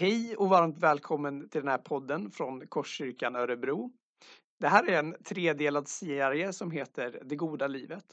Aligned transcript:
Hej 0.00 0.36
och 0.36 0.48
varmt 0.48 0.78
välkommen 0.78 1.48
till 1.48 1.60
den 1.60 1.70
här 1.70 1.78
podden 1.78 2.30
från 2.30 2.66
Korskyrkan 2.66 3.36
Örebro. 3.36 3.92
Det 4.60 4.68
här 4.68 4.88
är 4.88 4.98
en 4.98 5.16
tredelad 5.24 5.88
serie 5.88 6.52
som 6.52 6.70
heter 6.70 7.22
Det 7.24 7.36
goda 7.36 7.66
livet. 7.66 8.04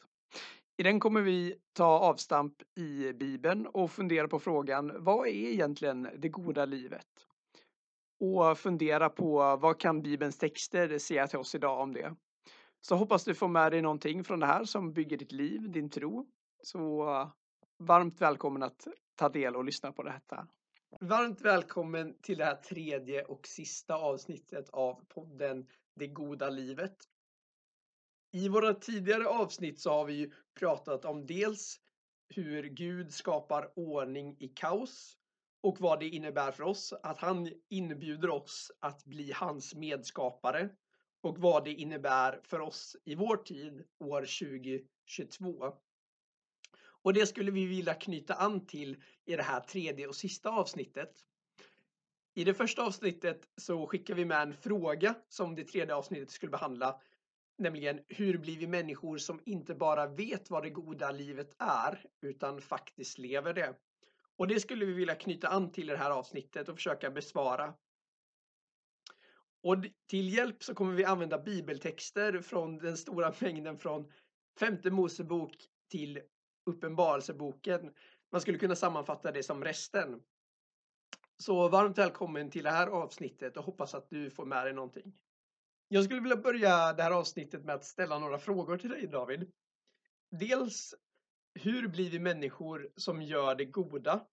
I 0.78 0.84
den 0.84 1.00
kommer 1.00 1.22
vi 1.22 1.56
ta 1.74 1.86
avstamp 1.86 2.54
i 2.76 3.14
Bibeln 3.14 3.68
och 3.68 3.92
fundera 3.92 4.28
på 4.28 4.40
frågan 4.40 5.04
vad 5.04 5.28
är 5.28 5.32
egentligen 5.32 6.10
det 6.18 6.30
goda 6.30 6.66
livet? 6.66 7.08
Och 8.20 8.58
fundera 8.58 9.10
på 9.10 9.58
vad 9.62 9.80
kan 9.80 10.02
Bibelns 10.02 10.38
texter 10.38 11.00
säga 11.00 11.28
till 11.28 11.40
oss 11.40 11.56
idag 11.56 11.82
om 11.82 11.94
det? 11.94 12.16
Så 12.82 12.96
hoppas 12.96 13.24
du 13.24 13.36
får 13.36 13.48
med 13.48 13.72
dig 13.72 13.82
någonting 13.82 14.24
från 14.24 14.40
det 14.40 14.46
här 14.46 14.64
som 14.64 14.94
bygger 14.94 15.18
ditt 15.18 15.32
liv, 15.32 15.72
din 15.72 15.90
tro. 15.90 16.28
Så 16.64 17.06
varmt 17.78 18.22
välkommen 18.22 18.64
att 18.64 18.88
ta 19.16 19.30
del 19.30 19.56
och 19.56 19.66
lyssna 19.66 19.92
på 19.92 20.04
detta. 20.04 20.48
Varmt 20.90 21.42
välkommen 21.42 22.18
till 22.22 22.38
det 22.38 22.46
här 22.46 22.56
tredje 22.56 23.24
och 23.24 23.48
sista 23.48 23.96
avsnittet 23.96 24.70
av 24.70 25.06
podden 25.08 25.68
Det 25.96 26.08
goda 26.08 26.50
livet. 26.50 26.96
I 28.32 28.50
våra 28.50 28.74
tidigare 28.74 29.28
avsnitt 29.28 29.80
så 29.80 29.90
har 29.92 30.06
vi 30.06 30.14
ju 30.14 30.32
pratat 30.60 31.06
om 31.06 31.26
dels 31.26 31.80
hur 32.30 32.64
Gud 32.64 33.14
skapar 33.14 33.72
ordning 33.76 34.36
i 34.40 34.48
kaos 34.48 35.18
och 35.62 35.82
vad 35.82 36.00
det 36.00 36.08
innebär 36.08 36.52
för 36.52 36.64
oss 36.64 36.94
att 37.04 37.18
han 37.18 37.52
inbjuder 37.70 38.30
oss 38.30 38.72
att 38.80 39.06
bli 39.06 39.32
hans 39.32 39.76
medskapare 39.76 40.70
och 41.22 41.38
vad 41.38 41.64
det 41.66 41.74
innebär 41.74 42.42
för 42.44 42.60
oss 42.60 42.96
i 43.06 43.16
vår 43.16 43.38
tid 43.38 43.86
år 44.00 44.22
2022. 44.22 45.78
Och 47.08 47.14
det 47.14 47.26
skulle 47.26 47.52
vi 47.52 47.66
vilja 47.66 47.94
knyta 47.94 48.34
an 48.34 48.66
till 48.66 48.98
i 49.26 49.36
det 49.36 49.44
här 49.44 49.60
tredje 49.60 50.08
och 50.08 50.16
sista 50.16 50.50
avsnittet. 50.50 51.26
I 52.34 52.44
det 52.44 52.54
första 52.54 52.84
avsnittet 52.84 53.50
så 53.58 53.88
skickar 53.88 54.16
vi 54.16 54.26
med 54.26 54.42
en 54.42 54.54
fråga 54.54 55.16
som 55.30 55.56
det 55.56 55.64
tredje 55.64 55.96
avsnittet 55.96 56.32
skulle 56.32 56.50
behandla. 56.50 57.02
Nämligen 57.58 58.00
hur 58.08 58.38
blir 58.38 58.58
vi 58.58 58.68
människor 58.68 59.18
som 59.18 59.42
inte 59.46 59.76
bara 59.76 60.08
vet 60.08 60.50
vad 60.50 60.64
det 60.64 60.70
goda 60.70 61.12
livet 61.12 61.56
är 61.60 62.06
utan 62.22 62.62
faktiskt 62.62 63.18
lever 63.18 63.54
det. 63.54 63.76
Och 64.38 64.48
det 64.48 64.60
skulle 64.60 64.86
vi 64.86 64.94
vilja 64.94 65.16
knyta 65.16 65.48
an 65.48 65.72
till 65.72 65.90
i 65.90 65.92
det 65.92 65.98
här 65.98 66.12
avsnittet 66.12 66.70
och 66.70 66.76
försöka 66.76 67.12
besvara. 67.12 67.74
Och 69.64 69.76
till 70.08 70.34
hjälp 70.34 70.64
så 70.64 70.76
kommer 70.76 70.94
vi 70.94 71.06
använda 71.06 71.40
bibeltexter 71.40 72.42
från 72.42 72.78
den 72.78 72.98
stora 72.98 73.34
mängden 73.42 73.78
från 73.78 74.12
femte 74.60 74.92
Mosebok 74.92 75.56
till 75.90 76.22
Uppenbarelseboken. 76.68 77.94
Man 78.32 78.42
skulle 78.42 78.58
kunna 78.58 78.76
sammanfatta 78.76 79.32
det 79.32 79.44
som 79.44 79.64
resten. 79.64 80.22
Så 81.38 81.70
varmt 81.70 81.98
välkommen 81.98 82.52
till 82.52 82.64
det 82.64 82.72
här 82.72 82.88
avsnittet 82.88 83.58
och 83.58 83.64
hoppas 83.64 83.96
att 83.96 84.10
du 84.10 84.30
får 84.30 84.46
med 84.46 84.66
dig 84.66 84.74
någonting. 84.74 85.14
Jag 85.88 86.04
skulle 86.04 86.22
vilja 86.22 86.38
börja 86.38 86.94
det 86.94 87.04
här 87.04 87.12
avsnittet 87.12 87.66
med 87.66 87.76
att 87.76 87.86
ställa 87.86 88.20
några 88.20 88.40
frågor 88.40 88.78
till 88.78 88.90
dig 88.90 89.08
David. 89.08 89.52
Dels, 90.32 90.96
hur 91.54 91.88
blir 91.88 92.10
vi 92.10 92.20
människor 92.20 92.90
som 92.96 93.22
gör 93.22 93.56
det 93.56 93.66
goda? 93.66 94.28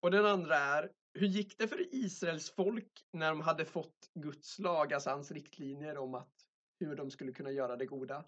Och 0.00 0.10
den 0.10 0.26
andra 0.26 0.56
är, 0.56 0.92
hur 1.12 1.26
gick 1.26 1.58
det 1.58 1.68
för 1.68 1.94
Israels 1.94 2.50
folk 2.50 3.06
när 3.12 3.28
de 3.28 3.40
hade 3.40 3.64
fått 3.64 4.10
Guds 4.14 4.58
lag, 4.58 4.92
alltså 4.92 5.10
hans 5.10 5.30
riktlinjer 5.30 5.98
om 5.98 6.14
att 6.14 6.32
hur 6.80 6.96
de 6.96 7.10
skulle 7.10 7.32
kunna 7.32 7.50
göra 7.50 7.76
det 7.76 7.86
goda? 7.86 8.24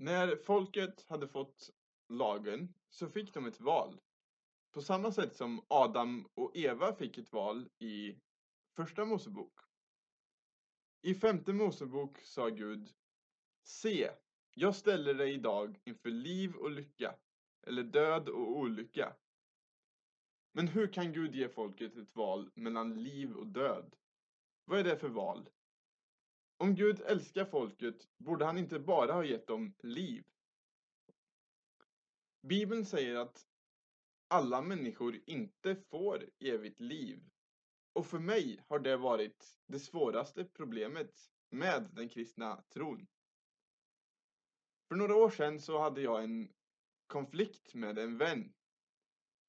När 0.00 0.36
folket 0.36 1.04
hade 1.08 1.28
fått 1.28 1.70
lagen 2.08 2.74
så 2.88 3.08
fick 3.08 3.34
de 3.34 3.46
ett 3.46 3.60
val. 3.60 4.00
På 4.70 4.82
samma 4.82 5.12
sätt 5.12 5.36
som 5.36 5.64
Adam 5.68 6.28
och 6.34 6.56
Eva 6.56 6.94
fick 6.94 7.18
ett 7.18 7.32
val 7.32 7.68
i 7.78 8.16
Första 8.76 9.04
Mosebok. 9.04 9.60
I 11.02 11.14
Femte 11.14 11.52
Mosebok 11.52 12.20
sa 12.22 12.48
Gud 12.48 12.92
Se, 13.62 14.10
jag 14.54 14.74
ställer 14.74 15.14
dig 15.14 15.34
idag 15.34 15.80
inför 15.84 16.10
liv 16.10 16.54
och 16.54 16.70
lycka, 16.70 17.14
eller 17.66 17.82
död 17.82 18.28
och 18.28 18.56
olycka. 18.58 19.16
Men 20.52 20.68
hur 20.68 20.92
kan 20.92 21.12
Gud 21.12 21.34
ge 21.34 21.48
folket 21.48 21.96
ett 21.96 22.14
val 22.14 22.50
mellan 22.54 23.02
liv 23.02 23.32
och 23.36 23.46
död? 23.46 23.96
Vad 24.64 24.78
är 24.78 24.84
det 24.84 24.96
för 24.98 25.08
val? 25.08 25.48
Om 26.60 26.74
Gud 26.74 27.00
älskar 27.00 27.44
folket 27.44 28.08
borde 28.16 28.44
han 28.44 28.58
inte 28.58 28.78
bara 28.78 29.12
ha 29.12 29.24
gett 29.24 29.46
dem 29.46 29.74
liv. 29.82 30.24
Bibeln 32.42 32.86
säger 32.86 33.14
att 33.14 33.46
alla 34.28 34.62
människor 34.62 35.20
inte 35.26 35.76
får 35.76 36.30
evigt 36.38 36.80
liv. 36.80 37.20
Och 37.92 38.06
för 38.06 38.18
mig 38.18 38.64
har 38.68 38.78
det 38.78 38.96
varit 38.96 39.58
det 39.66 39.78
svåraste 39.78 40.44
problemet 40.44 41.32
med 41.50 41.90
den 41.92 42.08
kristna 42.08 42.62
tron. 42.68 43.06
För 44.88 44.96
några 44.96 45.16
år 45.16 45.30
sedan 45.30 45.60
så 45.60 45.78
hade 45.78 46.00
jag 46.00 46.24
en 46.24 46.52
konflikt 47.06 47.74
med 47.74 47.98
en 47.98 48.18
vän. 48.18 48.54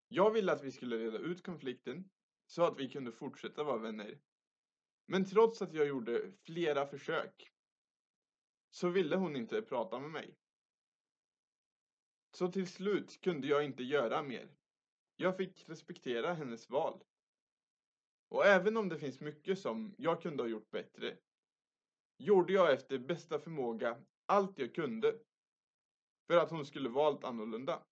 Jag 0.08 0.32
ville 0.32 0.52
att 0.52 0.64
vi 0.64 0.72
skulle 0.72 0.98
reda 0.98 1.18
ut 1.18 1.44
konflikten 1.44 2.10
så 2.46 2.64
att 2.64 2.80
vi 2.80 2.90
kunde 2.90 3.12
fortsätta 3.12 3.64
vara 3.64 3.78
vänner. 3.78 4.20
Men 5.12 5.26
trots 5.26 5.62
att 5.62 5.74
jag 5.74 5.88
gjorde 5.88 6.32
flera 6.32 6.86
försök 6.86 7.52
så 8.70 8.90
ville 8.90 9.16
hon 9.16 9.36
inte 9.36 9.62
prata 9.62 10.00
med 10.00 10.10
mig. 10.10 10.38
Så 12.32 12.52
till 12.52 12.68
slut 12.68 13.22
kunde 13.22 13.48
jag 13.48 13.66
inte 13.66 13.84
göra 13.84 14.24
mer. 14.24 14.56
Jag 15.16 15.38
fick 15.38 15.70
respektera 15.70 16.34
hennes 16.34 16.70
val. 16.70 17.04
Och 18.28 18.46
även 18.46 18.78
om 18.78 18.90
det 18.90 19.00
finns 19.00 19.20
mycket 19.20 19.60
som 19.60 19.96
jag 19.98 20.22
kunde 20.22 20.44
ha 20.44 20.48
gjort 20.48 20.72
bättre 20.72 21.18
gjorde 22.18 22.54
jag 22.54 22.74
efter 22.74 22.98
bästa 22.98 23.40
förmåga 23.40 24.04
allt 24.26 24.60
jag 24.60 24.76
kunde 24.76 25.20
för 26.28 26.38
att 26.38 26.52
hon 26.52 26.66
skulle 26.66 26.90
valt 26.90 27.24
annorlunda. 27.24 27.84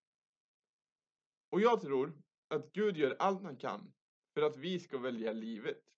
Och 1.50 1.62
jag 1.62 1.82
tror 1.82 2.22
att 2.48 2.72
Gud 2.74 2.98
gör 2.98 3.16
allt 3.20 3.44
han 3.44 3.58
kan 3.58 3.94
för 4.34 4.42
att 4.42 4.58
vi 4.58 4.80
ska 4.80 4.98
välja 4.98 5.32
livet. 5.32 5.97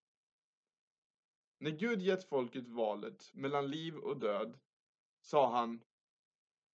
När 1.61 1.71
Gud 1.71 2.01
gett 2.01 2.23
folket 2.23 2.67
valet 2.67 3.31
mellan 3.33 3.67
liv 3.67 3.97
och 3.97 4.17
död 4.17 4.59
sa 5.21 5.51
han 5.51 5.81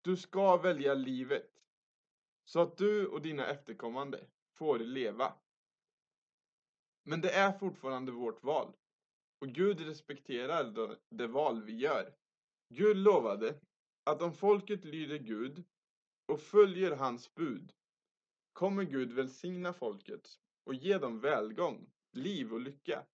Du 0.02 0.18
ska 0.18 0.58
välja 0.58 0.94
livet 0.94 1.52
så 2.44 2.60
att 2.60 2.78
du 2.78 3.08
och 3.08 3.22
dina 3.22 3.48
efterkommande 3.48 4.28
får 4.54 4.80
leva. 4.80 5.34
Men 7.04 7.22
det 7.22 7.32
är 7.32 7.52
fortfarande 7.52 8.12
vårt 8.12 8.44
val 8.44 8.76
och 9.40 9.48
Gud 9.48 9.80
respekterar 9.80 10.98
det 11.10 11.28
val 11.28 11.64
vi 11.64 11.76
gör. 11.76 12.14
Gud 12.70 12.98
lovade 12.98 13.60
att 14.04 14.22
om 14.22 14.34
folket 14.34 14.86
lyder 14.86 15.18
Gud 15.18 15.64
och 16.26 16.42
följer 16.42 16.96
hans 16.96 17.36
bud 17.36 17.74
kommer 18.54 18.84
Gud 18.84 19.12
välsigna 19.12 19.74
folket 19.74 20.40
och 20.64 20.74
ge 20.74 20.98
dem 20.98 21.20
välgång, 21.20 21.92
liv 22.12 22.54
och 22.54 22.62
lycka. 22.62 23.06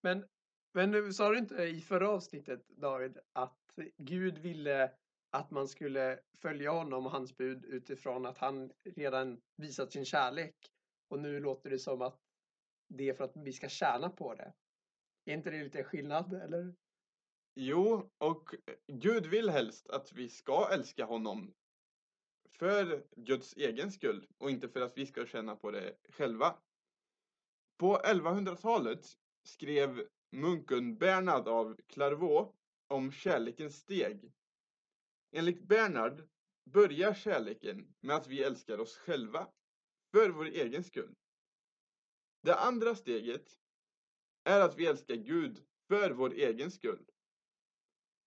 Men 0.00 0.24
men 0.74 0.90
nu 0.90 1.12
sa 1.12 1.30
du 1.30 1.38
inte 1.38 1.62
i 1.62 1.80
förra 1.80 2.08
avsnittet, 2.08 2.68
David, 2.68 3.18
att 3.32 3.58
Gud 3.96 4.38
ville 4.38 4.92
att 5.30 5.50
man 5.50 5.68
skulle 5.68 6.20
följa 6.38 6.70
honom 6.70 7.06
och 7.06 7.12
hans 7.12 7.36
bud 7.36 7.64
utifrån 7.64 8.26
att 8.26 8.38
han 8.38 8.72
redan 8.84 9.40
visat 9.56 9.92
sin 9.92 10.04
kärlek. 10.04 10.54
Och 11.08 11.18
nu 11.18 11.40
låter 11.40 11.70
det 11.70 11.78
som 11.78 12.02
att 12.02 12.20
det 12.88 13.08
är 13.08 13.14
för 13.14 13.24
att 13.24 13.36
vi 13.36 13.52
ska 13.52 13.68
tjäna 13.68 14.10
på 14.10 14.34
det. 14.34 14.52
Är 15.24 15.34
inte 15.34 15.50
det 15.50 15.64
lite 15.64 15.84
skillnad, 15.84 16.34
eller? 16.34 16.74
Jo, 17.54 18.10
och 18.18 18.54
eh, 18.54 18.74
Gud 18.86 19.26
vill 19.26 19.50
helst 19.50 19.90
att 19.90 20.12
vi 20.12 20.28
ska 20.28 20.68
älska 20.72 21.04
honom 21.04 21.54
för 22.58 23.06
Guds 23.16 23.56
egen 23.56 23.92
skull 23.92 24.26
och 24.38 24.50
inte 24.50 24.68
för 24.68 24.80
att 24.80 24.98
vi 24.98 25.06
ska 25.06 25.26
tjäna 25.26 25.56
på 25.56 25.70
det 25.70 25.96
själva. 26.08 26.56
På 27.76 27.98
1100-talet 27.98 29.06
skrev 29.42 30.08
munken 30.34 30.98
Bernard 30.98 31.48
av 31.48 31.80
Clairvaux 31.86 32.56
om 32.88 33.12
kärlekens 33.12 33.76
steg. 33.76 34.32
Enligt 35.32 35.62
Bernard 35.62 36.28
börjar 36.64 37.14
kärleken 37.14 37.94
med 38.00 38.16
att 38.16 38.26
vi 38.26 38.42
älskar 38.42 38.78
oss 38.78 38.96
själva, 38.96 39.48
för 40.12 40.30
vår 40.30 40.46
egen 40.46 40.84
skull. 40.84 41.14
Det 42.42 42.54
andra 42.54 42.94
steget 42.94 43.58
är 44.44 44.60
att 44.60 44.78
vi 44.78 44.86
älskar 44.86 45.14
Gud 45.14 45.64
för 45.88 46.10
vår 46.10 46.32
egen 46.32 46.70
skull. 46.70 47.10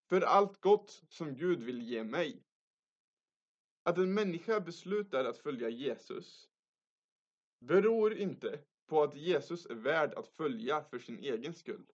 För 0.09 0.21
allt 0.21 0.61
gott 0.61 1.03
som 1.09 1.35
Gud 1.35 1.59
vill 1.59 1.81
ge 1.81 2.03
mig. 2.03 2.43
Att 3.83 3.97
en 3.97 4.13
människa 4.13 4.59
beslutar 4.59 5.25
att 5.25 5.37
följa 5.37 5.69
Jesus 5.69 6.49
beror 7.59 8.13
inte 8.13 8.63
på 8.87 9.03
att 9.03 9.15
Jesus 9.15 9.65
är 9.65 9.75
värd 9.75 10.13
att 10.13 10.27
följa 10.27 10.83
för 10.83 10.99
sin 10.99 11.19
egen 11.19 11.53
skull 11.53 11.85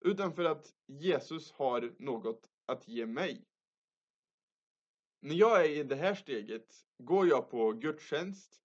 utan 0.00 0.34
för 0.34 0.44
att 0.44 0.74
Jesus 0.86 1.52
har 1.52 1.94
något 1.98 2.50
att 2.66 2.88
ge 2.88 3.06
mig. 3.06 3.46
När 5.20 5.34
jag 5.34 5.64
är 5.64 5.68
i 5.68 5.82
det 5.82 5.96
här 5.96 6.14
steget 6.14 6.86
går 6.98 7.28
jag 7.28 7.50
på 7.50 7.72
gudstjänst 7.72 8.62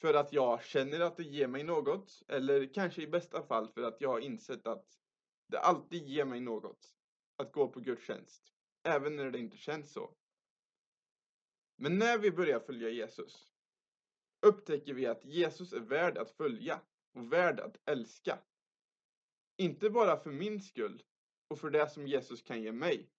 för 0.00 0.14
att 0.14 0.32
jag 0.32 0.64
känner 0.64 1.00
att 1.00 1.16
det 1.16 1.22
ger 1.22 1.48
mig 1.48 1.64
något 1.64 2.22
eller 2.28 2.74
kanske 2.74 3.02
i 3.02 3.06
bästa 3.06 3.42
fall 3.42 3.68
för 3.68 3.82
att 3.82 4.00
jag 4.00 4.08
har 4.08 4.20
insett 4.20 4.66
att 4.66 4.98
det 5.46 5.58
alltid 5.58 6.08
ger 6.08 6.24
mig 6.24 6.40
något 6.40 6.94
att 7.36 7.52
gå 7.52 7.68
på 7.68 7.80
gudstjänst, 7.80 8.54
även 8.82 9.16
när 9.16 9.30
det 9.30 9.38
inte 9.38 9.56
känns 9.56 9.92
så. 9.92 10.14
Men 11.76 11.98
när 11.98 12.18
vi 12.18 12.30
börjar 12.30 12.60
följa 12.60 12.88
Jesus 12.88 13.52
upptäcker 14.40 14.94
vi 14.94 15.06
att 15.06 15.24
Jesus 15.24 15.72
är 15.72 15.80
värd 15.80 16.18
att 16.18 16.30
följa 16.30 16.80
och 17.12 17.32
värd 17.32 17.60
att 17.60 17.80
älska. 17.84 18.38
Inte 19.56 19.90
bara 19.90 20.16
för 20.16 20.30
min 20.30 20.60
skull 20.60 21.02
och 21.48 21.58
för 21.58 21.70
det 21.70 21.88
som 21.88 22.06
Jesus 22.06 22.42
kan 22.42 22.62
ge 22.62 22.72
mig, 22.72 23.10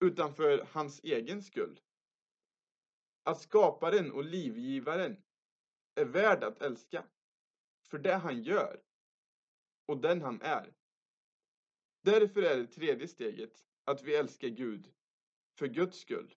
utan 0.00 0.34
för 0.34 0.66
hans 0.72 1.00
egen 1.02 1.42
skull. 1.42 1.80
Att 3.22 3.40
skaparen 3.40 4.12
och 4.12 4.24
livgivaren 4.24 5.22
är 5.94 6.04
värd 6.04 6.44
att 6.44 6.62
älska 6.62 7.04
för 7.82 7.98
det 7.98 8.14
han 8.14 8.42
gör 8.42 8.82
och 9.86 10.00
den 10.00 10.22
han 10.22 10.42
är. 10.42 10.74
Därför 12.02 12.42
är 12.42 12.56
det 12.56 12.66
tredje 12.66 13.08
steget 13.08 13.64
att 13.84 14.02
vi 14.02 14.14
älskar 14.14 14.48
Gud 14.48 14.92
för 15.58 15.66
Guds 15.66 15.98
skull. 15.98 16.34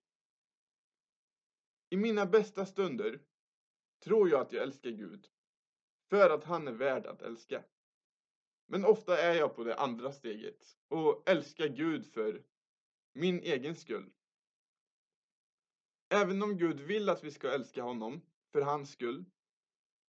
I 1.90 1.96
mina 1.96 2.26
bästa 2.26 2.66
stunder 2.66 3.20
tror 4.04 4.28
jag 4.28 4.40
att 4.40 4.52
jag 4.52 4.62
älskar 4.62 4.90
Gud 4.90 5.26
för 6.10 6.30
att 6.30 6.44
han 6.44 6.68
är 6.68 6.72
värd 6.72 7.06
att 7.06 7.22
älska. 7.22 7.64
Men 8.66 8.84
ofta 8.84 9.18
är 9.18 9.34
jag 9.34 9.56
på 9.56 9.64
det 9.64 9.76
andra 9.76 10.12
steget 10.12 10.78
och 10.88 11.28
älskar 11.28 11.68
Gud 11.68 12.06
för 12.06 12.42
min 13.12 13.40
egen 13.40 13.76
skull. 13.76 14.12
Även 16.08 16.42
om 16.42 16.58
Gud 16.58 16.80
vill 16.80 17.08
att 17.08 17.24
vi 17.24 17.30
ska 17.30 17.52
älska 17.52 17.82
honom 17.82 18.20
för 18.52 18.60
hans 18.60 18.92
skull 18.92 19.24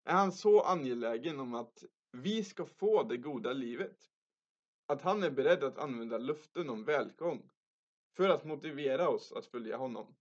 är 0.04 0.14
han 0.14 0.32
så 0.32 0.62
angelägen 0.62 1.40
om 1.40 1.54
att 1.54 1.84
vi 2.12 2.44
ska 2.44 2.66
få 2.66 3.04
det 3.04 3.18
goda 3.18 3.54
livet 3.54 4.12
att 4.86 5.02
han 5.02 5.24
är 5.24 5.32
beredd 5.32 5.64
att 5.64 5.78
använda 5.78 6.18
luften 6.18 6.70
om 6.70 6.84
välgång 6.84 7.52
för 8.14 8.30
att 8.30 8.46
motivera 8.46 9.10
oss 9.10 9.32
att 9.32 9.46
följa 9.46 9.78
honom. 9.78 10.16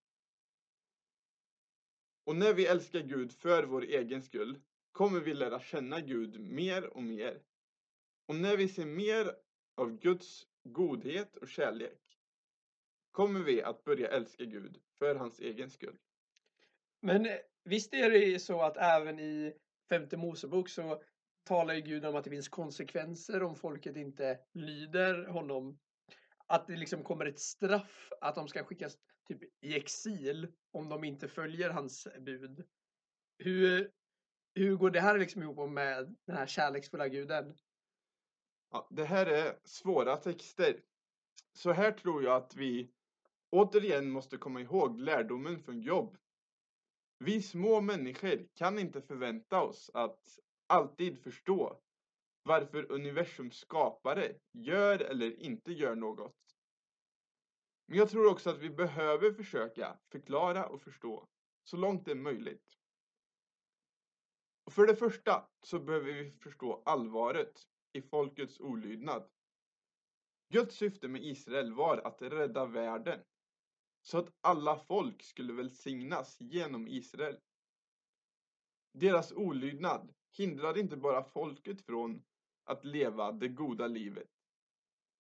Och 2.24 2.36
när 2.36 2.54
vi 2.54 2.66
älskar 2.66 3.00
Gud 3.00 3.32
för 3.32 3.62
vår 3.62 3.82
egen 3.82 4.22
skull 4.22 4.60
kommer 4.92 5.20
vi 5.20 5.34
lära 5.34 5.60
känna 5.60 6.00
Gud 6.00 6.40
mer 6.40 6.86
och 6.96 7.02
mer. 7.02 7.42
Och 8.26 8.34
när 8.34 8.56
vi 8.56 8.68
ser 8.68 8.86
mer 8.86 9.36
av 9.76 9.98
Guds 9.98 10.46
godhet 10.64 11.36
och 11.36 11.48
kärlek 11.48 12.00
kommer 13.10 13.40
vi 13.40 13.62
att 13.62 13.84
börja 13.84 14.08
älska 14.08 14.44
Gud 14.44 14.80
för 14.98 15.14
hans 15.14 15.40
egen 15.40 15.70
skull. 15.70 15.98
Men 17.00 17.26
eh, 17.26 17.36
visst 17.64 17.94
är 17.94 18.10
det 18.10 18.38
så 18.38 18.62
att 18.62 18.76
även 18.76 19.20
i 19.20 19.54
femte 19.88 20.16
Mosebok 20.16 20.68
så 20.68 21.02
talar 21.44 21.74
ju 21.74 21.80
Gud 21.80 22.04
om 22.04 22.16
att 22.16 22.24
det 22.24 22.30
finns 22.30 22.48
konsekvenser 22.48 23.42
om 23.42 23.56
folket 23.56 23.96
inte 23.96 24.38
lyder 24.52 25.26
honom. 25.26 25.78
Att 26.46 26.66
det 26.66 26.76
liksom 26.76 27.02
kommer 27.02 27.26
ett 27.26 27.40
straff, 27.40 28.12
att 28.20 28.34
de 28.34 28.48
ska 28.48 28.64
skickas 28.64 28.98
typ 29.24 29.42
i 29.60 29.76
exil 29.76 30.52
om 30.70 30.88
de 30.88 31.04
inte 31.04 31.28
följer 31.28 31.70
hans 31.70 32.08
bud. 32.20 32.64
Hur, 33.38 33.90
hur 34.54 34.76
går 34.76 34.90
det 34.90 35.00
här 35.00 35.18
liksom 35.18 35.42
ihop 35.42 35.70
med 35.70 36.16
den 36.26 36.36
här 36.36 36.46
kärleksfulla 36.46 37.08
guden? 37.08 37.56
Ja, 38.70 38.88
det 38.90 39.04
här 39.04 39.26
är 39.26 39.58
svåra 39.64 40.16
texter. 40.16 40.82
Så 41.52 41.72
här 41.72 41.92
tror 41.92 42.22
jag 42.24 42.36
att 42.36 42.56
vi 42.56 42.90
återigen 43.50 44.10
måste 44.10 44.36
komma 44.36 44.60
ihåg 44.60 45.00
lärdomen 45.00 45.62
från 45.62 45.80
Jobb. 45.80 46.16
Vi 47.18 47.42
små 47.42 47.80
människor 47.80 48.48
kan 48.54 48.78
inte 48.78 49.02
förvänta 49.02 49.62
oss 49.62 49.90
att 49.94 50.38
alltid 50.66 51.18
förstå 51.18 51.80
varför 52.42 52.92
universums 52.92 53.56
skapare 53.56 54.34
gör 54.52 54.98
eller 54.98 55.40
inte 55.40 55.72
gör 55.72 55.94
något. 55.94 56.43
Men 57.86 57.98
jag 57.98 58.10
tror 58.10 58.30
också 58.30 58.50
att 58.50 58.58
vi 58.58 58.70
behöver 58.70 59.32
försöka 59.32 59.98
förklara 60.12 60.66
och 60.66 60.82
förstå 60.82 61.28
så 61.64 61.76
långt 61.76 62.04
det 62.04 62.10
är 62.10 62.14
möjligt. 62.14 62.78
För 64.70 64.86
det 64.86 64.96
första 64.96 65.48
så 65.62 65.78
behöver 65.78 66.12
vi 66.12 66.30
förstå 66.30 66.82
allvaret 66.86 67.68
i 67.92 68.02
folkets 68.02 68.60
olydnad. 68.60 69.30
Guds 70.48 70.76
syfte 70.76 71.08
med 71.08 71.24
Israel 71.24 71.72
var 71.72 71.98
att 71.98 72.22
rädda 72.22 72.66
världen 72.66 73.20
så 74.02 74.18
att 74.18 74.32
alla 74.40 74.78
folk 74.78 75.22
skulle 75.22 75.52
välsignas 75.52 76.40
genom 76.40 76.88
Israel. 76.88 77.40
Deras 78.92 79.32
olydnad 79.32 80.14
hindrade 80.36 80.80
inte 80.80 80.96
bara 80.96 81.24
folket 81.24 81.82
från 81.82 82.24
att 82.64 82.84
leva 82.84 83.32
det 83.32 83.48
goda 83.48 83.86
livet, 83.86 84.33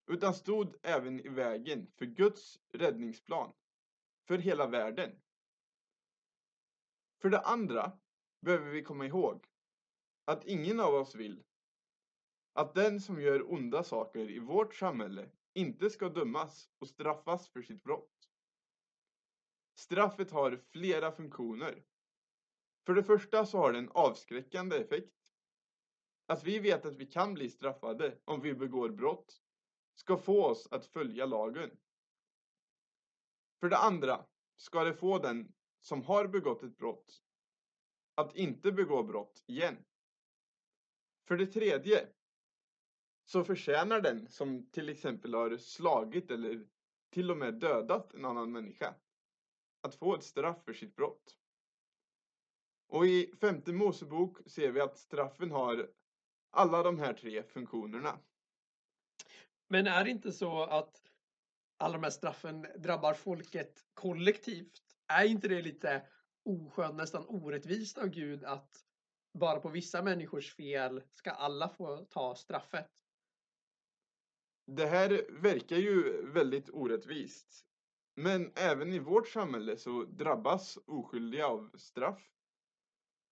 utan 0.08 0.34
stod 0.34 0.76
även 0.82 1.20
i 1.20 1.30
vägen 1.30 1.92
för 1.96 2.06
Guds 2.06 2.60
räddningsplan 2.72 3.54
för 4.28 4.38
hela 4.38 4.68
världen. 4.68 5.22
För 7.22 7.30
det 7.30 7.40
andra 7.40 7.92
behöver 8.42 8.72
vi 8.72 8.84
komma 8.84 9.06
ihåg 9.06 9.46
att 10.26 10.46
ingen 10.46 10.80
av 10.80 10.94
oss 10.94 11.16
vill 11.16 11.44
att 12.54 12.74
den 12.74 13.02
som 13.02 13.22
gör 13.22 13.54
onda 13.54 13.84
saker 13.84 14.30
i 14.30 14.40
vårt 14.40 14.76
samhälle 14.76 15.30
inte 15.54 15.90
ska 15.90 16.10
dömas 16.10 16.70
och 16.80 16.88
straffas 16.88 17.50
för 17.50 17.62
sitt 17.62 17.84
brott. 17.84 18.30
Straffet 19.76 20.32
har 20.32 20.58
flera 20.70 21.12
funktioner. 21.12 21.84
För 22.86 22.94
det 22.94 23.04
första 23.04 23.46
så 23.46 23.58
har 23.58 23.72
det 23.74 23.80
en 23.80 23.90
avskräckande 23.90 24.78
effekt. 24.78 25.14
Att 26.26 26.44
vi 26.44 26.60
vet 26.60 26.86
att 26.86 26.96
vi 26.96 27.06
kan 27.06 27.34
bli 27.34 27.50
straffade 27.50 28.18
om 28.26 28.42
vi 28.42 28.54
begår 28.54 28.90
brott 28.90 29.43
ska 29.94 30.18
få 30.18 30.45
oss 30.45 30.68
att 30.72 30.86
följa 30.86 31.25
lagen. 31.25 31.78
För 33.60 33.69
det 33.69 33.78
andra 33.78 34.25
ska 34.56 34.84
det 34.84 34.94
få 34.94 35.19
den 35.19 35.54
som 35.81 36.04
har 36.04 36.28
begått 36.28 36.63
ett 36.63 36.78
brott 36.78 37.24
att 38.16 38.36
inte 38.36 38.72
begå 38.72 39.04
brott 39.04 39.44
igen. 39.48 39.86
För 41.28 41.38
det 41.38 41.48
tredje 41.48 42.07
så 43.25 43.44
förtjänar 43.44 44.01
den 44.01 44.30
som 44.30 44.72
till 44.72 44.90
exempel 44.90 45.34
har 45.34 45.58
slagit 45.58 46.32
eller 46.32 46.68
till 47.10 47.32
och 47.32 47.38
med 47.38 47.53
dödat 47.53 48.13
en 48.13 48.25
annan 48.25 48.51
människa 48.51 48.96
att 49.82 49.96
få 49.96 50.15
ett 50.15 50.24
straff 50.24 50.63
för 50.65 50.74
sitt 50.74 50.96
brott. 50.96 51.38
Och 52.88 53.06
i 53.06 53.36
femte 53.41 53.74
Mosebok 53.74 54.38
ser 54.46 54.72
vi 54.72 54.82
att 54.82 54.98
straffen 54.98 55.51
har 55.51 55.89
alla 56.50 56.84
de 56.84 57.00
här 57.00 57.13
tre 57.13 57.44
funktionerna. 57.44 58.20
Men 59.74 59.88
är 59.88 60.03
det 60.03 60.10
inte 60.10 60.32
så 60.32 60.63
att 60.63 61.01
alla 61.77 61.94
de 61.94 62.03
här 62.03 62.10
straffen 62.10 62.68
drabbar 62.77 63.13
folket 63.13 63.86
kollektivt? 63.94 64.82
Är 65.08 65.25
inte 65.25 65.48
det 65.48 65.62
lite 65.62 66.08
oskönt, 66.44 66.96
nästan 66.96 67.25
orättvist 67.27 67.98
av 67.98 68.08
Gud 68.08 68.44
att 68.44 68.86
bara 69.39 69.60
på 69.60 69.70
vissa 69.70 70.01
människors 70.01 70.56
fel 70.56 71.03
ska 71.12 71.32
alla 71.32 71.70
få 71.70 71.98
ta 71.98 72.36
straffet? 72.36 72.89
Det 74.65 74.86
här 74.86 75.25
verkar 75.42 75.77
ju 75.77 76.25
väldigt 76.25 76.70
orättvist. 76.70 77.65
Men 78.15 78.51
även 78.56 78.94
i 78.94 79.00
vårt 79.00 79.27
samhälle 79.27 79.77
så 79.77 80.03
drabbas 80.03 80.77
oskyldiga 80.86 81.48
av 81.48 81.72
straff. 81.77 82.32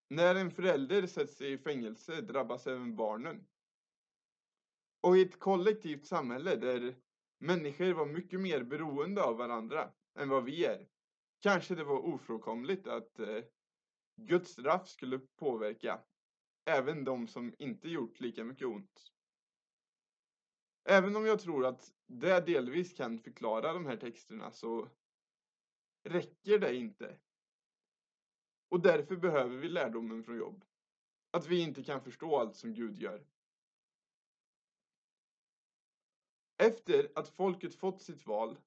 När 0.10 0.36
en 0.36 0.51
förälder 0.51 1.07
sätts 1.07 1.41
i 1.41 1.57
fängelse 1.57 2.21
drabbas 2.21 2.67
även 2.67 2.95
barnen. 2.95 3.48
Och 5.01 5.17
i 5.17 5.22
ett 5.22 5.39
kollektivt 5.39 6.05
samhälle 6.05 6.55
där 6.55 6.96
människor 7.38 7.93
var 7.93 8.05
mycket 8.05 8.39
mer 8.39 8.63
beroende 8.63 9.24
av 9.24 9.38
varandra 9.38 9.91
än 10.15 10.29
vad 10.29 10.43
vi 10.43 10.65
är, 10.65 10.88
kanske 11.39 11.75
det 11.75 11.84
var 11.84 12.00
ofrånkomligt 12.00 12.88
att 12.88 13.20
eh, 13.20 13.43
Guds 14.15 14.51
straff 14.51 14.89
skulle 14.89 15.20
påverka 15.20 16.01
även 16.65 17.03
de 17.03 17.27
som 17.27 17.53
inte 17.58 17.89
gjort 17.89 18.20
lika 18.20 18.43
mycket 18.43 18.67
ont. 18.67 19.12
Även 20.84 21.15
om 21.15 21.25
jag 21.25 21.39
tror 21.39 21.65
att 21.65 21.93
det 22.08 22.46
delvis 22.46 22.93
kan 22.93 23.20
förklara 23.20 23.74
de 23.74 23.86
här 23.86 23.98
texterna 23.98 24.51
så 24.51 24.89
räcker 26.03 26.60
det 26.60 26.75
inte. 26.75 27.17
Och 28.70 28.81
därför 28.81 29.15
behöver 29.15 29.58
vi 29.58 29.70
lärdomen 29.70 30.24
från 30.24 30.38
jobb. 30.38 30.65
Att 31.31 31.48
vi 31.48 31.62
inte 31.62 31.84
kan 31.84 32.01
förstå 32.01 32.39
allt 32.39 32.55
som 32.55 32.74
Gud 32.74 32.98
gör. 32.98 33.25
Efter 36.62 37.12
att 37.15 37.30
folket 37.30 37.75
fått 37.75 38.01
sitt 38.01 38.27
val 38.27 38.58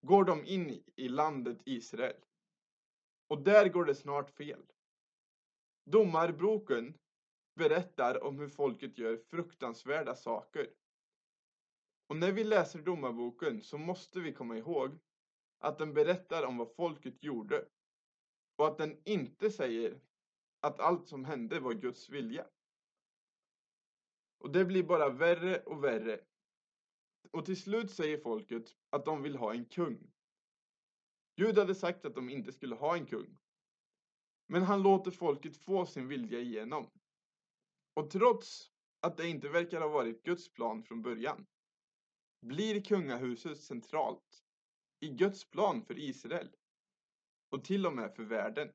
går 0.00 0.24
de 0.24 0.44
in 0.44 0.82
i 0.96 1.08
landet 1.08 1.58
Israel. 1.64 2.16
Och 3.28 3.42
där 3.42 3.68
går 3.68 3.84
det 3.84 3.94
snart 3.94 4.30
fel. 4.30 4.62
Domarboken 5.84 6.98
berättar 7.54 8.24
om 8.24 8.38
hur 8.38 8.48
folket 8.48 8.98
gör 8.98 9.16
fruktansvärda 9.16 10.14
saker. 10.14 10.70
Och 12.06 12.16
när 12.16 12.32
vi 12.32 12.44
läser 12.44 12.78
domarboken 12.78 13.62
så 13.62 13.78
måste 13.78 14.20
vi 14.20 14.32
komma 14.32 14.56
ihåg 14.56 14.98
att 15.58 15.78
den 15.78 15.94
berättar 15.94 16.46
om 16.46 16.56
vad 16.56 16.74
folket 16.74 17.22
gjorde 17.22 17.68
och 18.56 18.66
att 18.66 18.78
den 18.78 19.02
inte 19.04 19.50
säger 19.50 20.00
att 20.60 20.80
allt 20.80 21.08
som 21.08 21.24
hände 21.24 21.60
var 21.60 21.72
Guds 21.72 22.08
vilja. 22.08 22.46
Och 24.38 24.50
det 24.52 24.64
blir 24.64 24.82
bara 24.82 25.08
värre 25.08 25.62
och 25.62 25.84
värre. 25.84 26.20
Och 27.30 27.46
till 27.46 27.60
slut 27.62 27.90
säger 27.90 28.18
folket 28.18 28.76
att 28.90 29.04
de 29.04 29.22
vill 29.22 29.36
ha 29.36 29.54
en 29.54 29.64
kung. 29.64 30.12
Gud 31.36 31.58
hade 31.58 31.74
sagt 31.74 32.04
att 32.04 32.14
de 32.14 32.30
inte 32.30 32.52
skulle 32.52 32.74
ha 32.74 32.96
en 32.96 33.06
kung. 33.06 33.38
Men 34.46 34.62
han 34.62 34.82
låter 34.82 35.10
folket 35.10 35.56
få 35.56 35.86
sin 35.86 36.08
vilja 36.08 36.40
igenom. 36.40 36.90
Och 37.94 38.10
trots 38.10 38.70
att 39.00 39.16
det 39.16 39.28
inte 39.28 39.48
verkar 39.48 39.80
ha 39.80 39.88
varit 39.88 40.22
Guds 40.22 40.52
plan 40.52 40.82
från 40.82 41.02
början 41.02 41.46
blir 42.40 42.80
kungahuset 42.80 43.60
centralt 43.60 44.44
i 45.00 45.08
Guds 45.08 45.50
plan 45.50 45.82
för 45.82 45.98
Israel 45.98 46.48
och 47.48 47.64
till 47.64 47.86
och 47.86 47.92
med 47.92 48.14
för 48.14 48.22
världen. 48.22 48.72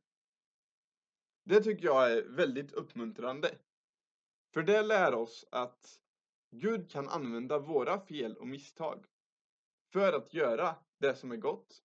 Det 1.43 1.63
tycker 1.63 1.85
jag 1.85 2.11
är 2.11 2.23
väldigt 2.23 2.71
uppmuntrande. 2.71 3.57
För 4.53 4.63
det 4.63 4.81
lär 4.81 5.13
oss 5.13 5.45
att 5.51 6.01
Gud 6.49 6.91
kan 6.91 7.09
använda 7.09 7.59
våra 7.59 7.99
fel 7.99 8.37
och 8.37 8.47
misstag 8.47 9.05
för 9.93 10.13
att 10.13 10.33
göra 10.33 10.75
det 10.97 11.15
som 11.15 11.31
är 11.31 11.37
gott. 11.37 11.83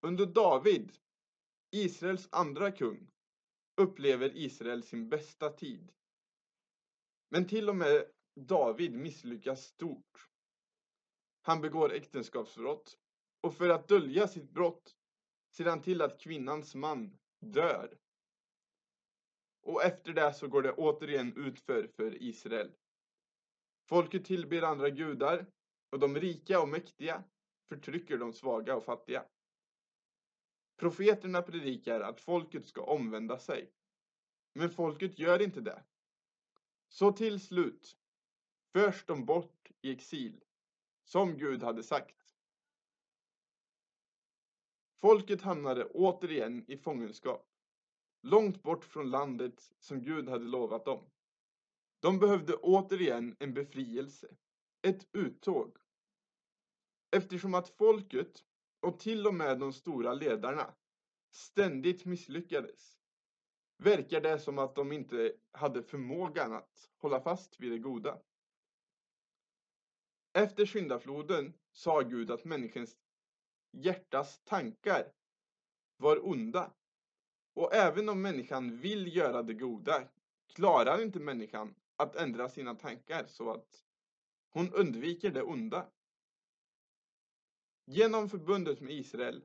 Under 0.00 0.26
David, 0.26 0.92
Israels 1.70 2.28
andra 2.32 2.72
kung, 2.72 3.10
upplever 3.76 4.36
Israel 4.36 4.82
sin 4.82 5.08
bästa 5.08 5.50
tid. 5.50 5.92
Men 7.28 7.48
till 7.48 7.68
och 7.68 7.76
med 7.76 8.12
David 8.34 8.92
misslyckas 8.94 9.64
stort. 9.64 10.28
Han 11.42 11.60
begår 11.60 11.92
äktenskapsbrott 11.92 12.98
och 13.40 13.54
för 13.54 13.68
att 13.68 13.88
dölja 13.88 14.28
sitt 14.28 14.50
brott 14.50 14.96
ser 15.50 15.64
han 15.64 15.82
till 15.82 16.02
att 16.02 16.20
kvinnans 16.20 16.74
man 16.74 17.18
dör. 17.40 17.98
Och 19.66 19.84
efter 19.84 20.12
det 20.12 20.32
så 20.32 20.48
går 20.48 20.62
det 20.62 20.72
återigen 20.72 21.36
utför 21.36 21.86
för 21.86 22.22
Israel. 22.22 22.72
Folket 23.88 24.24
tillber 24.24 24.62
andra 24.62 24.90
gudar 24.90 25.46
och 25.90 25.98
de 25.98 26.16
rika 26.16 26.60
och 26.60 26.68
mäktiga 26.68 27.24
förtrycker 27.68 28.18
de 28.18 28.32
svaga 28.32 28.76
och 28.76 28.84
fattiga. 28.84 29.24
Profeterna 30.76 31.42
predikar 31.42 32.00
att 32.00 32.20
folket 32.20 32.66
ska 32.66 32.82
omvända 32.82 33.38
sig. 33.38 33.72
Men 34.52 34.70
folket 34.70 35.18
gör 35.18 35.42
inte 35.42 35.60
det. 35.60 35.84
Så 36.88 37.12
till 37.12 37.40
slut 37.40 37.98
förs 38.72 39.04
de 39.04 39.24
bort 39.24 39.70
i 39.82 39.92
exil, 39.92 40.44
som 41.04 41.38
Gud 41.38 41.62
hade 41.62 41.82
sagt. 41.82 42.34
Folket 45.00 45.42
hamnade 45.42 45.84
återigen 45.84 46.70
i 46.70 46.76
fångenskap, 46.76 47.55
långt 48.26 48.62
bort 48.62 48.84
från 48.84 49.10
landet 49.10 49.72
som 49.78 50.02
Gud 50.02 50.28
hade 50.28 50.44
lovat 50.44 50.84
dem. 50.84 51.10
De 52.00 52.18
behövde 52.18 52.54
återigen 52.54 53.36
en 53.38 53.54
befrielse, 53.54 54.36
ett 54.82 55.08
uttåg. 55.12 55.76
Eftersom 57.10 57.54
att 57.54 57.68
folket 57.68 58.44
och 58.80 58.98
till 58.98 59.26
och 59.26 59.34
med 59.34 59.58
de 59.58 59.72
stora 59.72 60.12
ledarna 60.12 60.74
ständigt 61.32 62.04
misslyckades 62.04 62.98
verkar 63.76 64.20
det 64.20 64.38
som 64.38 64.58
att 64.58 64.74
de 64.74 64.92
inte 64.92 65.32
hade 65.52 65.82
förmågan 65.82 66.52
att 66.52 66.90
hålla 66.96 67.20
fast 67.20 67.60
vid 67.60 67.72
det 67.72 67.78
goda. 67.78 68.18
Efter 70.32 70.66
syndafloden 70.66 71.52
sa 71.72 72.00
Gud 72.00 72.30
att 72.30 72.44
människans 72.44 72.96
hjärtas 73.72 74.40
tankar 74.44 75.12
var 75.96 76.28
onda. 76.28 76.72
Och 77.56 77.74
även 77.74 78.08
om 78.08 78.22
människan 78.22 78.76
vill 78.76 79.16
göra 79.16 79.42
det 79.42 79.54
goda 79.54 80.08
klarar 80.54 81.02
inte 81.02 81.20
människan 81.20 81.74
att 81.96 82.16
ändra 82.16 82.48
sina 82.48 82.74
tankar 82.74 83.26
så 83.26 83.50
att 83.50 83.84
hon 84.50 84.72
undviker 84.72 85.30
det 85.30 85.42
onda. 85.42 85.86
Genom 87.86 88.28
förbundet 88.28 88.80
med 88.80 88.92
Israel 88.94 89.44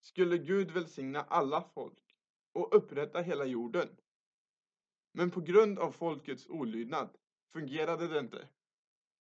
skulle 0.00 0.38
Gud 0.38 0.70
välsigna 0.70 1.20
alla 1.20 1.62
folk 1.74 2.16
och 2.52 2.76
upprätta 2.76 3.20
hela 3.20 3.44
jorden. 3.44 3.88
Men 5.12 5.30
på 5.30 5.40
grund 5.40 5.78
av 5.78 5.92
folkets 5.92 6.46
olydnad 6.48 7.08
fungerade 7.52 8.08
det 8.08 8.18
inte. 8.18 8.48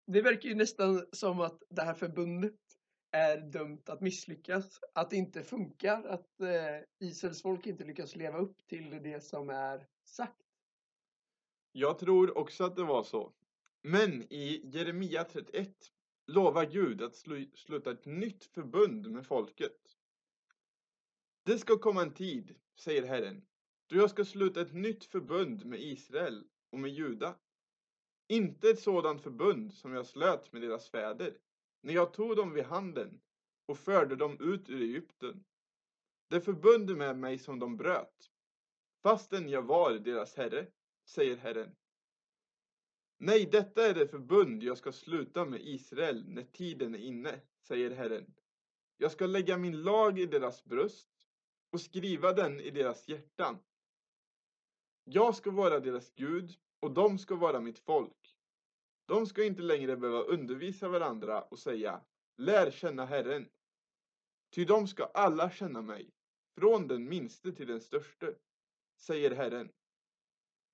Det 0.06 0.22
verkar 0.22 0.50
ju 0.50 0.56
nästan 0.56 1.06
som 1.12 1.40
att 1.40 1.64
det 1.70 1.82
här 1.82 1.94
förbundet 1.94 2.67
är 3.12 3.38
dömt 3.38 3.90
att 3.90 4.02
misslyckas. 4.02 4.80
Att 4.94 5.10
det 5.10 5.16
inte 5.16 5.44
funkar, 5.44 6.04
att 6.04 6.42
eh, 6.42 7.08
Israels 7.08 7.42
folk 7.42 7.68
inte 7.68 7.84
lyckas 7.84 8.16
leva 8.16 8.38
upp 8.38 8.68
till 8.68 9.04
det 9.04 9.24
som 9.24 9.50
är 9.50 9.88
sagt. 10.06 10.44
Jag 11.72 12.00
tror 12.00 12.38
också 12.38 12.64
att 12.64 12.76
det 12.76 12.84
var 12.84 13.04
så. 13.04 13.34
Men 13.82 14.34
i 14.34 14.70
Jeremia 14.74 15.24
31 15.24 15.76
lovar 16.28 16.66
Gud 16.66 17.02
att 17.02 17.16
slu 17.16 17.50
sluta 17.54 17.92
ett 17.92 18.06
nytt 18.06 18.44
förbund 18.46 19.12
med 19.12 19.26
folket. 19.26 19.98
Det 21.44 21.60
ska 21.60 21.78
komma 21.78 22.02
en 22.02 22.14
tid, 22.14 22.56
säger 22.80 23.08
Herren, 23.08 23.46
då 23.88 23.96
jag 23.96 24.10
ska 24.10 24.26
sluta 24.26 24.62
ett 24.62 24.74
nytt 24.74 25.06
förbund 25.06 25.66
med 25.66 25.80
Israel 25.80 26.44
och 26.72 26.80
med 26.80 26.92
Juda. 26.92 27.36
Inte 28.28 28.70
ett 28.70 28.80
sådant 28.80 29.22
förbund 29.22 29.74
som 29.74 29.94
jag 29.94 30.06
slöt 30.06 30.54
med 30.54 30.62
deras 30.62 30.90
fäder, 30.90 31.38
när 31.82 31.94
jag 31.94 32.14
tog 32.14 32.36
dem 32.36 32.54
vid 32.54 32.66
handen 32.66 33.22
och 33.66 33.78
förde 33.78 34.16
dem 34.16 34.38
ut 34.40 34.70
ur 34.70 34.82
Egypten. 34.82 35.44
Det 36.30 36.42
förbund 36.42 36.98
med 36.98 37.18
mig 37.18 37.38
som 37.38 37.60
de 37.60 37.78
bröt, 37.78 38.32
fastän 39.04 39.50
jag 39.50 39.62
var 39.62 39.92
deras 39.92 40.36
herre, 40.36 40.68
säger 41.06 41.38
Herren. 41.38 41.76
Nej, 43.18 43.50
detta 43.52 43.88
är 43.88 43.94
det 43.94 44.08
förbund 44.08 44.64
jag 44.64 44.78
ska 44.78 44.92
sluta 44.92 45.46
med 45.46 45.62
Israel 45.62 46.26
när 46.28 46.44
tiden 46.44 46.96
är 46.96 47.00
inne, 47.00 47.42
säger 47.62 47.92
Herren. 47.92 48.34
Jag 48.98 49.12
ska 49.12 49.26
lägga 49.26 49.58
min 49.58 49.82
lag 49.82 50.20
i 50.20 50.26
deras 50.26 50.64
bröst 50.64 51.10
och 51.70 51.82
skriva 51.82 52.34
den 52.34 52.60
i 52.60 52.72
deras 52.72 53.08
hjärtan. 53.08 53.58
Jag 55.04 55.36
ska 55.36 55.52
vara 55.52 55.80
deras 55.80 56.12
Gud 56.16 56.56
och 56.80 56.92
de 56.92 57.20
ska 57.20 57.36
vara 57.36 57.60
mitt 57.60 57.80
folk. 57.80 58.27
De 59.08 59.26
ska 59.26 59.44
inte 59.44 59.62
längre 59.62 59.98
behöva 59.98 60.22
undervisa 60.22 60.88
varandra 60.88 61.42
och 61.42 61.60
säga 61.60 62.02
Lär 62.38 62.72
känna 62.72 63.06
Herren. 63.06 63.50
Ty 64.50 64.66
de 64.66 64.88
ska 64.88 65.06
alla 65.06 65.52
känna 65.52 65.82
mig, 65.82 66.14
från 66.56 66.88
den 66.88 67.10
minste 67.10 67.52
till 67.52 67.68
den 67.68 67.82
störste, 67.82 68.36
säger 68.98 69.32
Herren. 69.32 69.72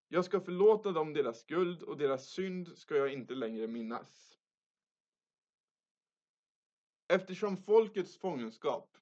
Jag 0.08 0.26
ska 0.26 0.42
förlåta 0.42 0.92
dem 0.92 1.14
deras 1.14 1.40
skuld 1.40 1.84
och 1.84 1.98
deras 1.98 2.30
synd 2.30 2.78
ska 2.78 2.96
jag 2.96 3.14
inte 3.14 3.36
längre 3.36 3.68
minnas. 3.68 4.38
Eftersom 7.08 7.58
folkets 7.58 8.18
fångenskap 8.18 8.98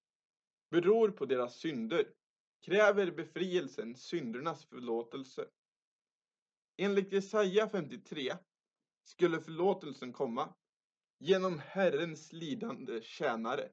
beror 0.69 1.09
på 1.09 1.25
deras 1.25 1.55
synder 1.55 2.13
kräver 2.61 3.11
befrielsen 3.11 3.95
syndernas 3.95 4.65
förlåtelse. 4.65 5.47
Enligt 6.77 7.11
Jesaja 7.11 7.69
53 7.69 8.31
skulle 9.03 9.41
förlåtelsen 9.41 10.13
komma 10.13 10.53
genom 11.20 11.60
Herrens 11.60 12.34
lidande 12.34 13.01
tjänare. 13.01 13.72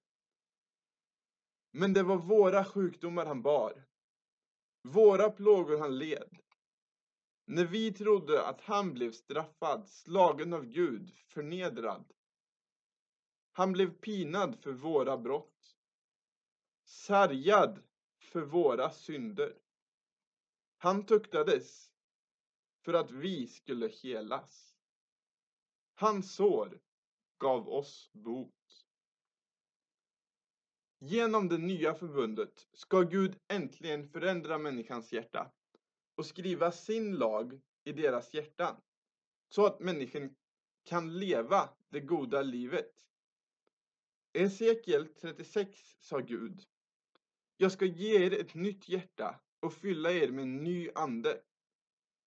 Men 1.70 1.92
det 1.92 2.02
var 2.02 2.16
våra 2.16 2.64
sjukdomar 2.64 3.26
han 3.26 3.42
bar, 3.42 3.84
våra 4.82 5.30
plågor 5.30 5.78
han 5.78 5.98
led. 5.98 6.38
När 7.44 7.64
vi 7.64 7.92
trodde 7.92 8.46
att 8.46 8.60
han 8.60 8.94
blev 8.94 9.12
straffad, 9.12 9.88
slagen 9.88 10.52
av 10.52 10.64
Gud, 10.64 11.14
förnedrad. 11.26 12.12
Han 13.52 13.72
blev 13.72 13.90
pinad 13.90 14.58
för 14.62 14.72
våra 14.72 15.18
brott, 15.18 15.76
sargad 16.84 17.82
för 18.18 18.40
våra 18.40 18.90
synder. 18.90 19.58
Han 20.78 21.06
tuktades 21.06 21.92
för 22.84 22.94
att 22.94 23.10
vi 23.10 23.46
skulle 23.46 23.88
helas. 23.88 24.67
Hans 26.00 26.34
sår 26.34 26.80
gav 27.38 27.68
oss 27.68 28.10
bot. 28.12 28.86
Genom 30.98 31.48
det 31.48 31.58
nya 31.58 31.94
förbundet 31.94 32.68
ska 32.72 33.00
Gud 33.00 33.38
äntligen 33.48 34.08
förändra 34.08 34.58
människans 34.58 35.12
hjärta 35.12 35.52
och 36.14 36.26
skriva 36.26 36.72
sin 36.72 37.16
lag 37.16 37.60
i 37.84 37.92
deras 37.92 38.34
hjärtan 38.34 38.76
så 39.48 39.66
att 39.66 39.80
människan 39.80 40.36
kan 40.84 41.18
leva 41.18 41.68
det 41.88 42.00
goda 42.00 42.42
livet. 42.42 42.92
Esekiel 44.32 45.08
36 45.08 45.96
sa 46.00 46.18
Gud 46.18 46.62
Jag 47.56 47.72
ska 47.72 47.84
ge 47.84 48.26
er 48.26 48.40
ett 48.40 48.54
nytt 48.54 48.88
hjärta 48.88 49.40
och 49.60 49.72
fylla 49.72 50.12
er 50.12 50.28
med 50.28 50.42
en 50.42 50.56
ny 50.56 50.90
ande. 50.94 51.42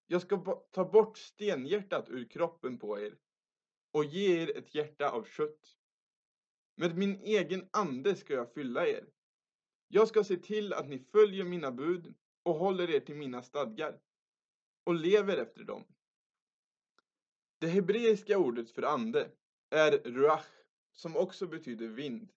Jag 0.08 0.22
ska 0.22 0.62
ta 0.72 0.86
bort 0.86 1.18
stenhjärtat 1.18 2.10
ur 2.10 2.26
kroppen 2.26 2.78
på 2.78 3.00
er 3.00 3.18
och 3.92 4.06
ge 4.06 4.42
er 4.42 4.58
ett 4.58 4.76
hjärta 4.76 5.10
av 5.10 5.24
kött. 5.24 5.78
Med 6.76 6.98
min 6.98 7.22
egen 7.22 7.70
ande 7.74 8.16
ska 8.16 8.34
jag 8.34 8.54
fylla 8.54 8.88
er. 8.88 9.06
Jag 9.88 10.08
ska 10.08 10.24
se 10.24 10.38
till 10.38 10.74
att 10.74 10.90
ni 10.90 11.00
följer 11.00 11.46
mina 11.46 11.72
bud 11.72 12.14
och 12.44 12.56
håller 12.56 12.90
er 12.90 13.00
till 13.00 13.16
mina 13.16 13.42
stadgar 13.42 14.00
och 14.84 14.96
lever 14.96 15.38
efter 15.38 15.64
dem. 15.64 15.84
Det 17.60 17.68
hebreiska 17.68 18.38
ordet 18.38 18.72
för 18.72 18.84
ande 18.84 19.32
är 19.70 19.92
ruach, 19.92 20.48
som 20.94 21.18
också 21.18 21.48
betyder 21.48 21.88
vind. 21.88 22.32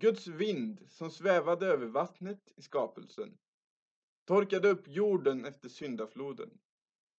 Guds 0.00 0.26
vind 0.26 0.90
som 0.90 1.10
svävade 1.10 1.66
över 1.66 1.86
vattnet 1.86 2.52
i 2.56 2.62
skapelsen 2.62 3.38
torkade 4.24 4.68
upp 4.68 4.88
jorden 4.88 5.44
efter 5.44 5.68
syndafloden 5.68 6.58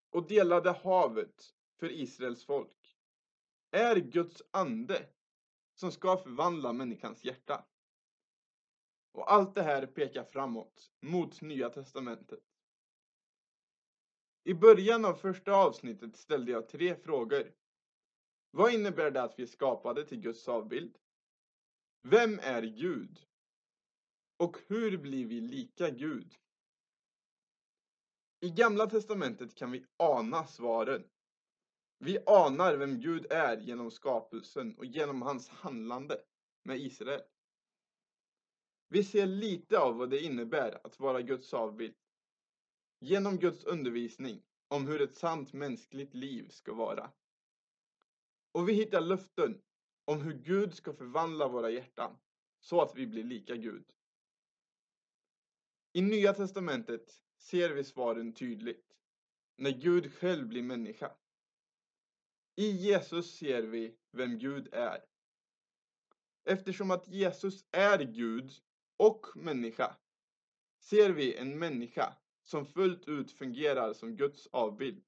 och 0.10 0.28
delade 0.28 0.72
havet 0.72 1.56
för 1.80 1.92
Israels 1.92 2.46
folk 2.46 2.98
är 3.72 3.96
Guds 3.96 4.44
ande 4.52 5.08
som 5.76 5.92
ska 5.92 6.18
förvandla 6.18 6.74
människans 6.74 7.24
hjärta. 7.24 7.66
Och 9.12 9.32
allt 9.32 9.56
det 9.56 9.64
här 9.64 9.86
pekar 9.86 10.24
framåt 10.24 10.92
mot 11.00 11.42
Nya 11.42 11.70
Testamentet. 11.70 12.44
I 14.44 14.54
början 14.54 15.06
av 15.06 15.14
första 15.14 15.54
avsnittet 15.54 16.18
ställde 16.18 16.52
jag 16.52 16.70
tre 16.70 16.96
frågor. 16.96 17.54
Vad 18.52 18.74
innebär 18.74 19.12
det 19.12 19.22
att 19.22 19.40
vi 19.40 19.44
är 19.44 19.48
skapade 19.48 20.06
till 20.06 20.22
Guds 20.22 20.48
avbild? 20.48 20.98
Vem 22.02 22.40
är 22.40 22.62
Gud? 22.62 23.26
Och 24.38 24.58
hur 24.68 24.98
blir 24.98 25.26
vi 25.26 25.42
lika 25.42 25.90
Gud? 25.90 26.36
I 28.40 28.50
Gamla 28.50 28.88
Testamentet 28.88 29.56
kan 29.56 29.72
vi 29.72 29.86
ana 29.98 30.46
svaren. 30.46 31.04
Vi 32.02 32.20
anar 32.26 32.78
vem 32.78 33.00
Gud 33.00 33.26
är 33.30 33.58
genom 33.58 33.92
skapelsen 33.92 34.76
och 34.78 34.86
genom 34.86 35.22
hans 35.22 35.50
handlande 35.50 36.22
med 36.64 36.80
Israel. 36.80 37.22
Vi 38.88 39.04
ser 39.04 39.26
lite 39.26 39.80
av 39.80 39.96
vad 39.96 40.10
det 40.10 40.22
innebär 40.22 40.80
att 40.84 41.00
vara 41.00 41.22
Guds 41.22 41.54
avbild 41.54 41.96
genom 43.00 43.38
Guds 43.38 43.64
undervisning 43.64 44.44
om 44.68 44.88
hur 44.88 45.02
ett 45.02 45.18
sant 45.18 45.54
mänskligt 45.54 46.14
liv 46.14 46.50
ska 46.50 46.74
vara. 46.74 47.12
Och 48.52 48.70
vi 48.70 48.74
hittar 48.74 49.02
löften 49.02 49.62
om 50.06 50.22
hur 50.22 50.34
Gud 50.34 50.74
ska 50.74 50.94
förvandla 50.94 51.48
våra 51.48 51.70
hjärtan 51.70 52.18
så 52.60 52.82
att 52.82 52.96
vi 52.96 53.08
blir 53.08 53.24
lika 53.24 53.56
Gud. 53.56 53.92
I 55.94 56.02
Nya 56.02 56.34
Testamentet 56.34 57.22
ser 57.38 57.70
vi 57.70 57.84
svaren 57.84 58.34
tydligt 58.34 58.96
när 59.58 59.72
Gud 59.72 60.14
själv 60.14 60.48
blir 60.48 60.64
människa. 60.64 61.16
I 62.60 62.72
Jesus 62.72 63.32
ser 63.38 63.64
vi 63.64 63.96
vem 64.12 64.38
Gud 64.40 64.74
är. 64.74 65.06
Eftersom 66.44 66.92
att 66.92 67.08
Jesus 67.08 67.66
är 67.72 68.04
Gud 68.04 68.52
och 68.98 69.28
människa 69.36 69.98
ser 70.80 71.10
vi 71.10 71.36
en 71.36 71.60
människa 71.60 72.16
som 72.44 72.66
fullt 72.66 73.08
ut 73.08 73.32
fungerar 73.32 73.94
som 73.94 74.16
Guds 74.16 74.48
avbild. 74.48 75.04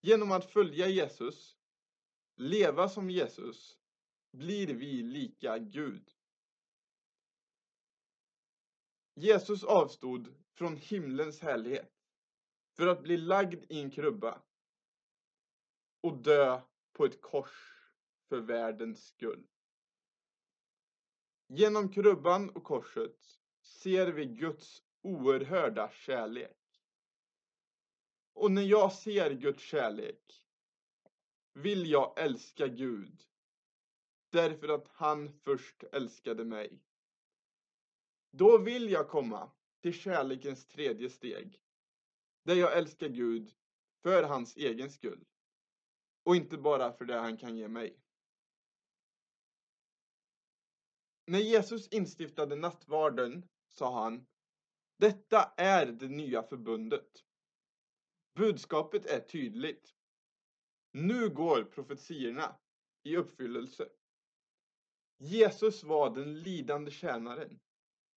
Genom 0.00 0.32
att 0.32 0.50
följa 0.50 0.88
Jesus, 0.88 1.56
leva 2.36 2.88
som 2.88 3.10
Jesus, 3.10 3.78
blir 4.32 4.66
vi 4.66 5.02
lika 5.02 5.58
Gud. 5.58 6.10
Jesus 9.14 9.64
avstod 9.64 10.34
från 10.52 10.76
himlens 10.76 11.40
härlighet 11.40 11.92
för 12.76 12.86
att 12.86 13.02
bli 13.02 13.16
lagd 13.16 13.64
i 13.68 13.80
en 13.80 13.90
krubba 13.90 14.42
och 16.00 16.16
dö 16.16 16.60
på 16.92 17.04
ett 17.04 17.20
kors 17.20 17.74
för 18.28 18.40
världens 18.40 19.06
skull. 19.06 19.46
Genom 21.48 21.92
krubban 21.92 22.50
och 22.50 22.64
korset 22.64 23.16
ser 23.62 24.06
vi 24.06 24.24
Guds 24.24 24.82
oerhörda 25.02 25.90
kärlek. 25.90 26.56
Och 28.32 28.50
när 28.50 28.62
jag 28.62 28.92
ser 28.92 29.30
Guds 29.30 29.62
kärlek 29.62 30.46
vill 31.52 31.90
jag 31.90 32.18
älska 32.18 32.66
Gud 32.66 33.22
därför 34.30 34.68
att 34.68 34.88
han 34.88 35.32
först 35.32 35.84
älskade 35.92 36.44
mig. 36.44 36.82
Då 38.30 38.58
vill 38.58 38.90
jag 38.90 39.08
komma 39.08 39.50
till 39.80 39.94
kärlekens 39.94 40.66
tredje 40.66 41.10
steg 41.10 41.60
där 42.42 42.54
jag 42.54 42.76
älskar 42.76 43.08
Gud 43.08 43.54
för 44.02 44.22
hans 44.22 44.56
egen 44.56 44.90
skull 44.90 45.24
och 46.24 46.36
inte 46.36 46.58
bara 46.58 46.92
för 46.92 47.04
det 47.04 47.18
han 47.18 47.36
kan 47.36 47.56
ge 47.56 47.68
mig. 47.68 47.96
När 51.26 51.38
Jesus 51.38 51.88
instiftade 51.88 52.56
nattvarden 52.56 53.48
sa 53.68 54.02
han 54.02 54.26
Detta 54.96 55.52
är 55.56 55.86
det 55.86 56.08
nya 56.08 56.42
förbundet. 56.42 57.24
Budskapet 58.34 59.06
är 59.06 59.20
tydligt. 59.20 59.94
Nu 60.92 61.28
går 61.28 61.64
profetiorna 61.64 62.56
i 63.02 63.16
uppfyllelse. 63.16 63.88
Jesus 65.18 65.84
var 65.84 66.14
den 66.14 66.42
lidande 66.42 66.90
tjänaren. 66.90 67.60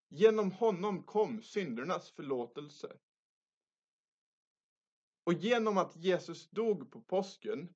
Genom 0.09 0.51
honom 0.51 1.03
kom 1.03 1.41
syndernas 1.41 2.11
förlåtelse. 2.11 2.97
Och 5.23 5.33
genom 5.33 5.77
att 5.77 5.95
Jesus 5.95 6.49
dog 6.49 6.91
på 6.91 7.01
påsken, 7.01 7.73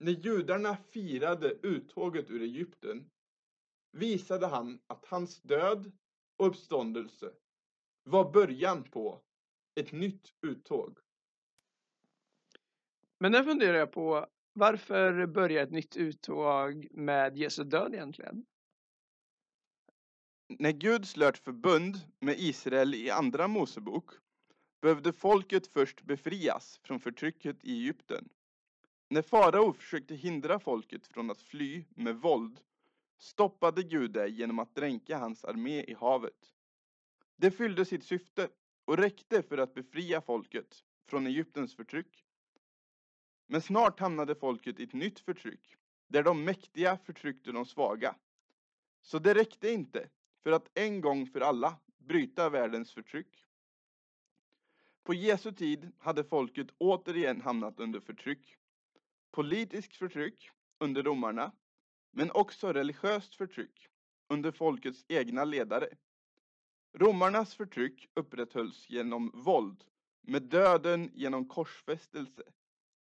när 0.00 0.12
judarna 0.12 0.76
firade 0.76 1.50
uttåget 1.62 2.30
ur 2.30 2.42
Egypten, 2.42 3.10
visade 3.92 4.46
han 4.46 4.80
att 4.86 5.06
hans 5.06 5.40
död 5.42 5.92
och 6.36 6.46
uppståndelse 6.46 7.32
var 8.02 8.32
början 8.32 8.84
på 8.84 9.22
ett 9.74 9.92
nytt 9.92 10.32
uttåg. 10.42 10.98
Men 13.18 13.32
nu 13.32 13.44
funderar 13.44 13.78
jag 13.78 13.92
på 13.92 14.26
varför 14.52 15.26
börjar 15.26 15.62
ett 15.62 15.70
nytt 15.70 15.96
uttåg 15.96 16.88
med 16.90 17.38
Jesu 17.38 17.64
död 17.64 17.94
egentligen? 17.94 18.46
När 20.48 20.72
Gud 20.72 21.08
slöt 21.08 21.38
förbund 21.38 21.96
med 22.20 22.38
Israel 22.38 22.94
i 22.94 23.10
Andra 23.10 23.48
Mosebok 23.48 24.10
behövde 24.80 25.12
folket 25.12 25.66
först 25.66 26.02
befrias 26.02 26.80
från 26.82 27.00
förtrycket 27.00 27.64
i 27.64 27.72
Egypten. 27.72 28.28
När 29.12 29.22
farao 29.22 29.72
försökte 29.72 30.14
hindra 30.14 30.58
folket 30.58 31.06
från 31.06 31.30
att 31.30 31.42
fly 31.42 31.84
med 31.94 32.16
våld 32.16 32.60
stoppade 33.18 33.82
Gud 33.82 34.10
det 34.10 34.28
genom 34.28 34.58
att 34.58 34.74
dränka 34.74 35.18
hans 35.18 35.44
armé 35.44 35.82
i 35.84 35.94
havet. 35.94 36.54
Det 37.36 37.50
fyllde 37.50 37.84
sitt 37.84 38.04
syfte 38.04 38.48
och 38.84 38.98
räckte 38.98 39.42
för 39.42 39.58
att 39.58 39.74
befria 39.74 40.20
folket 40.20 40.84
från 41.06 41.26
Egyptens 41.26 41.76
förtryck. 41.76 42.24
Men 43.46 43.62
snart 43.62 44.00
hamnade 44.00 44.34
folket 44.34 44.80
i 44.80 44.82
ett 44.82 44.92
nytt 44.92 45.20
förtryck, 45.20 45.76
där 46.08 46.22
de 46.22 46.44
mäktiga 46.44 46.98
förtryckte 46.98 47.52
de 47.52 47.66
svaga. 47.66 48.14
Så 49.02 49.18
det 49.18 49.34
räckte 49.34 49.70
inte 49.70 50.08
för 50.42 50.52
att 50.52 50.78
en 50.78 51.00
gång 51.00 51.26
för 51.26 51.40
alla 51.40 51.76
bryta 51.98 52.50
världens 52.50 52.92
förtryck. 52.92 53.46
På 55.02 55.14
Jesu 55.14 55.52
tid 55.52 55.92
hade 55.98 56.24
folket 56.24 56.68
återigen 56.78 57.40
hamnat 57.40 57.80
under 57.80 58.00
förtryck. 58.00 58.56
Politiskt 59.30 59.96
förtryck 59.96 60.50
under 60.78 61.02
romarna, 61.02 61.52
men 62.10 62.30
också 62.30 62.72
religiöst 62.72 63.34
förtryck 63.34 63.88
under 64.28 64.50
folkets 64.52 65.04
egna 65.08 65.44
ledare. 65.44 65.88
Romarnas 66.92 67.54
förtryck 67.54 68.08
upprätthölls 68.14 68.90
genom 68.90 69.30
våld, 69.34 69.84
med 70.20 70.42
döden 70.42 71.10
genom 71.14 71.48
korsfästelse 71.48 72.42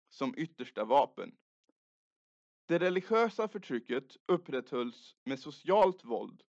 som 0.09 0.33
yttersta 0.37 0.85
vapen. 0.85 1.35
Det 2.65 2.79
religiösa 2.79 3.47
förtrycket 3.47 4.17
upprätthölls 4.25 5.15
med 5.23 5.39
socialt 5.39 6.03
våld, 6.05 6.43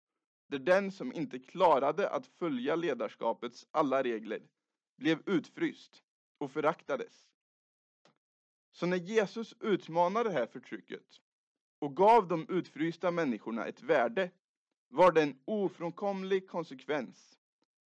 där 0.49 0.59
den 0.59 0.93
som 0.93 1.13
inte 1.13 1.39
klarade 1.39 2.11
att 2.11 2.27
följa 2.27 2.77
ledarskapets 2.77 3.67
alla 3.71 4.03
regler 4.03 4.43
blev 4.97 5.23
utfryst 5.27 6.03
och 6.39 6.51
föraktades. 6.51 7.30
Så 8.73 8.87
när 8.87 8.97
Jesus 8.97 9.55
utmanade 9.61 10.29
det 10.29 10.35
här 10.35 10.47
förtrycket 10.47 11.21
och 11.79 11.97
gav 11.97 12.29
de 12.29 12.47
utfrysta 12.49 13.11
människorna 13.11 13.67
ett 13.67 13.83
värde 13.83 14.31
var 14.89 15.13
det 15.13 15.23
en 15.23 15.39
ofrånkomlig 15.45 16.49
konsekvens 16.49 17.39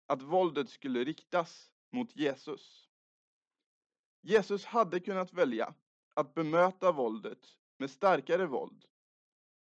att 0.06 0.22
våldet 0.22 0.70
skulle 0.70 1.04
riktas 1.04 1.72
mot 1.92 2.16
Jesus. 2.16 2.90
Jesus 4.22 4.66
hade 4.66 5.00
kunnat 5.00 5.34
välja 5.34 5.74
att 6.14 6.34
bemöta 6.34 6.92
våldet 6.92 7.58
med 7.78 7.90
starkare 7.90 8.46
våld 8.46 8.86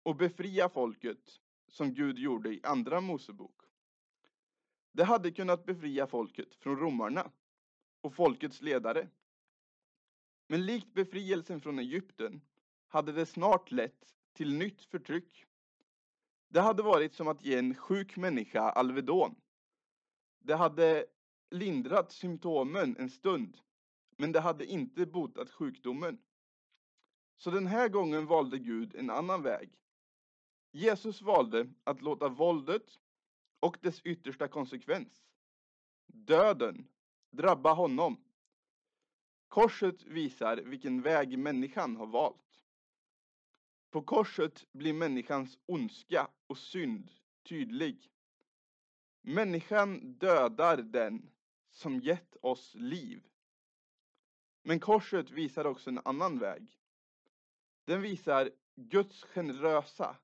och 0.03 0.15
befria 0.15 0.69
folket 0.69 1.39
som 1.67 1.93
Gud 1.93 2.17
gjorde 2.19 2.49
i 2.49 2.59
Andra 2.63 3.01
Mosebok. 3.01 3.61
Det 4.91 5.03
hade 5.03 5.31
kunnat 5.31 5.65
befria 5.65 6.07
folket 6.07 6.55
från 6.55 6.79
romarna 6.79 7.31
och 8.01 8.15
folkets 8.15 8.61
ledare. 8.61 9.07
Men 10.47 10.65
likt 10.65 10.93
befrielsen 10.93 11.61
från 11.61 11.79
Egypten 11.79 12.41
hade 12.87 13.11
det 13.11 13.25
snart 13.25 13.71
lett 13.71 14.15
till 14.33 14.53
nytt 14.57 14.83
förtryck. 14.83 15.45
Det 16.47 16.61
hade 16.61 16.83
varit 16.83 17.13
som 17.13 17.27
att 17.27 17.45
ge 17.45 17.57
en 17.57 17.75
sjuk 17.75 18.17
människa 18.17 18.61
Alvedon. 18.61 19.35
Det 20.39 20.55
hade 20.55 21.05
lindrat 21.49 22.11
symptomen 22.11 22.95
en 22.99 23.09
stund, 23.09 23.57
men 24.17 24.31
det 24.31 24.39
hade 24.39 24.65
inte 24.65 25.05
botat 25.05 25.51
sjukdomen. 25.51 26.17
Så 27.37 27.51
den 27.51 27.67
här 27.67 27.89
gången 27.89 28.25
valde 28.25 28.57
Gud 28.59 28.95
en 28.95 29.09
annan 29.09 29.41
väg. 29.41 29.69
Jesus 30.71 31.21
valde 31.21 31.73
att 31.83 32.01
låta 32.01 32.29
våldet 32.29 32.99
och 33.59 33.77
dess 33.81 34.01
yttersta 34.01 34.47
konsekvens, 34.47 35.23
döden, 36.05 36.87
drabba 37.31 37.73
honom. 37.73 38.17
Korset 39.47 40.03
visar 40.03 40.57
vilken 40.57 41.01
väg 41.01 41.39
människan 41.39 41.95
har 41.95 42.07
valt. 42.07 42.63
På 43.89 44.01
korset 44.01 44.65
blir 44.71 44.93
människans 44.93 45.57
ondska 45.65 46.27
och 46.47 46.57
synd 46.57 47.11
tydlig. 47.43 48.11
Människan 49.21 50.13
dödar 50.13 50.77
den 50.77 51.29
som 51.71 51.99
gett 51.99 52.35
oss 52.41 52.75
liv. 52.75 53.23
Men 54.63 54.79
korset 54.79 55.31
visar 55.31 55.65
också 55.65 55.89
en 55.89 55.99
annan 56.05 56.39
väg. 56.39 56.79
Den 57.85 58.01
visar 58.01 58.51
Guds 58.75 59.23
generösa, 59.23 60.15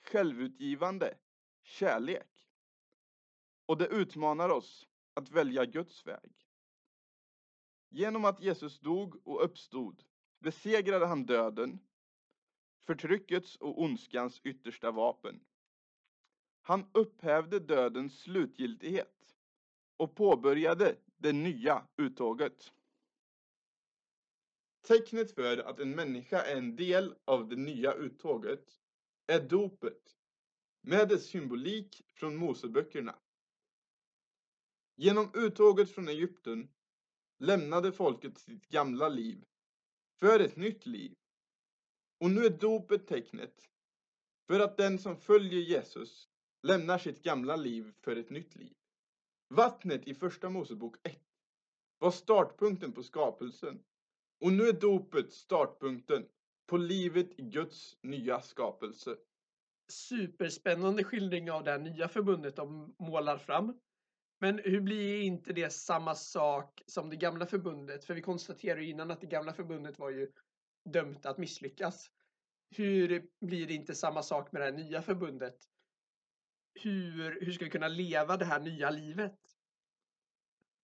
självutgivande 0.00 1.14
kärlek. 1.62 2.46
Och 3.66 3.78
det 3.78 3.86
utmanar 3.86 4.48
oss 4.48 4.88
att 5.14 5.30
välja 5.30 5.64
Guds 5.64 6.06
väg. 6.06 6.47
Genom 7.90 8.24
att 8.24 8.40
Jesus 8.40 8.80
dog 8.80 9.26
och 9.26 9.44
uppstod 9.44 10.02
besegrade 10.38 11.06
han 11.06 11.26
döden, 11.26 11.78
förtryckets 12.86 13.56
och 13.56 13.82
ondskans 13.82 14.40
yttersta 14.44 14.90
vapen. 14.90 15.40
Han 16.62 16.90
upphävde 16.92 17.58
dödens 17.58 18.20
slutgiltighet 18.20 19.36
och 19.96 20.14
påbörjade 20.16 20.96
det 21.16 21.32
nya 21.32 21.86
uttåget. 21.96 22.72
Tecknet 24.80 25.32
för 25.32 25.58
att 25.58 25.80
en 25.80 25.90
människa 25.90 26.42
är 26.42 26.56
en 26.56 26.76
del 26.76 27.14
av 27.24 27.48
det 27.48 27.56
nya 27.56 27.94
uttåget 27.94 28.80
är 29.26 29.48
dopet 29.48 30.16
med 30.80 31.08
dess 31.08 31.26
symbolik 31.26 32.04
från 32.08 32.36
Moseböckerna. 32.36 33.14
Genom 34.96 35.30
uttåget 35.34 35.90
från 35.90 36.08
Egypten 36.08 36.68
lämnade 37.38 37.92
folket 37.92 38.38
sitt 38.38 38.68
gamla 38.68 39.08
liv 39.08 39.44
för 40.20 40.40
ett 40.40 40.56
nytt 40.56 40.86
liv. 40.86 41.14
Och 42.20 42.30
nu 42.30 42.44
är 42.44 42.50
dopet 42.50 43.06
tecknet 43.06 43.68
för 44.46 44.60
att 44.60 44.76
den 44.76 44.98
som 44.98 45.16
följer 45.16 45.60
Jesus 45.60 46.28
lämnar 46.62 46.98
sitt 46.98 47.22
gamla 47.22 47.56
liv 47.56 47.92
för 48.00 48.16
ett 48.16 48.30
nytt 48.30 48.56
liv. 48.56 48.74
Vattnet 49.48 50.08
i 50.08 50.14
Första 50.14 50.50
Mosebok 50.50 50.96
1 51.02 51.20
var 51.98 52.10
startpunkten 52.10 52.92
på 52.92 53.02
skapelsen 53.02 53.84
och 54.40 54.52
nu 54.52 54.64
är 54.68 54.72
dopet 54.72 55.32
startpunkten 55.32 56.28
på 56.66 56.76
livet 56.76 57.38
i 57.38 57.42
Guds 57.42 57.96
nya 58.02 58.40
skapelse. 58.40 59.16
Superspännande 59.88 61.04
skildring 61.04 61.50
av 61.50 61.64
det 61.64 61.70
här 61.70 61.78
nya 61.78 62.08
förbundet 62.08 62.56
de 62.56 62.94
målar 62.98 63.38
fram. 63.38 63.80
Men 64.38 64.58
hur 64.58 64.80
blir 64.80 65.20
inte 65.20 65.52
det 65.52 65.70
samma 65.70 66.14
sak 66.14 66.82
som 66.86 67.10
det 67.10 67.16
gamla 67.16 67.46
förbundet? 67.46 68.04
För 68.04 68.14
vi 68.14 68.22
konstaterade 68.22 68.82
ju 68.82 68.90
innan 68.90 69.10
att 69.10 69.20
det 69.20 69.26
gamla 69.26 69.52
förbundet 69.52 69.98
var 69.98 70.10
ju 70.10 70.32
dömt 70.84 71.26
att 71.26 71.38
misslyckas. 71.38 72.10
Hur 72.70 73.28
blir 73.40 73.66
det 73.66 73.74
inte 73.74 73.94
samma 73.94 74.22
sak 74.22 74.52
med 74.52 74.62
det 74.62 74.64
här 74.64 74.72
nya 74.72 75.02
förbundet? 75.02 75.56
Hur, 76.74 77.40
hur 77.40 77.52
ska 77.52 77.64
vi 77.64 77.70
kunna 77.70 77.88
leva 77.88 78.36
det 78.36 78.44
här 78.44 78.60
nya 78.60 78.90
livet? 78.90 79.38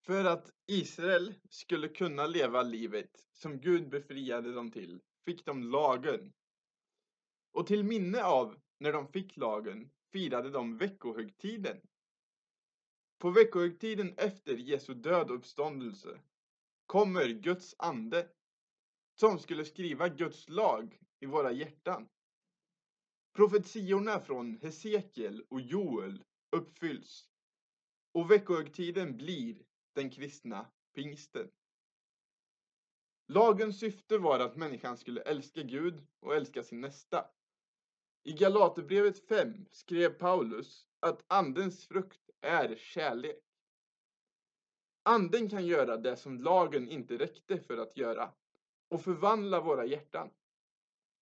För 0.07 0.25
att 0.25 0.51
Israel 0.67 1.35
skulle 1.49 1.89
kunna 1.89 2.27
leva 2.27 2.63
livet 2.63 3.11
som 3.33 3.61
Gud 3.61 3.89
befriade 3.89 4.53
dem 4.53 4.71
till 4.71 5.01
fick 5.25 5.45
de 5.45 5.63
lagen. 5.63 6.33
Och 7.53 7.67
till 7.67 7.85
minne 7.85 8.25
av 8.25 8.61
när 8.79 8.93
de 8.93 9.09
fick 9.09 9.37
lagen 9.37 9.91
firade 10.13 10.51
de 10.51 10.79
veckohögtiden. 10.79 11.81
På 13.19 13.31
veckohögtiden 13.31 14.15
efter 14.17 14.55
Jesu 14.55 14.95
död 14.95 15.31
och 15.31 15.37
uppståndelse 15.37 16.21
kommer 16.87 17.29
Guds 17.29 17.75
ande 17.79 18.29
som 19.15 19.39
skulle 19.39 19.65
skriva 19.65 20.09
Guds 20.09 20.49
lag 20.49 20.99
i 21.21 21.27
våra 21.27 21.53
hjärtan. 21.53 22.09
Profetiorna 23.33 24.21
från 24.21 24.59
Hesekiel 24.63 25.45
och 25.49 25.61
Joel 25.61 26.25
uppfylls 26.51 27.29
och 28.13 28.31
veckohögtiden 28.31 29.17
blir 29.17 29.67
den 29.95 30.11
kristna 30.11 30.67
pingsten. 30.95 31.51
Lagens 33.27 33.79
syfte 33.79 34.19
var 34.19 34.41
att 34.41 34.57
människan 34.57 34.97
skulle 34.97 35.21
älska 35.21 35.63
Gud 35.63 36.07
och 36.21 36.35
älska 36.35 36.63
sin 36.63 36.81
nästa. 36.81 37.25
I 38.23 38.33
Galaterbrevet 38.33 39.29
5 39.29 39.67
skrev 39.71 40.11
Paulus 40.11 40.87
att 41.05 41.25
andens 41.27 41.87
frukt 41.87 42.31
är 42.41 42.77
kärlek. 42.77 43.45
Anden 45.03 45.51
kan 45.51 45.67
göra 45.67 45.97
det 45.97 46.17
som 46.17 46.39
lagen 46.39 46.89
inte 46.89 47.19
räckte 47.19 47.61
för 47.61 47.79
att 47.79 47.97
göra 47.97 48.33
och 48.89 49.03
förvandla 49.03 49.61
våra 49.61 49.85
hjärtan 49.85 50.31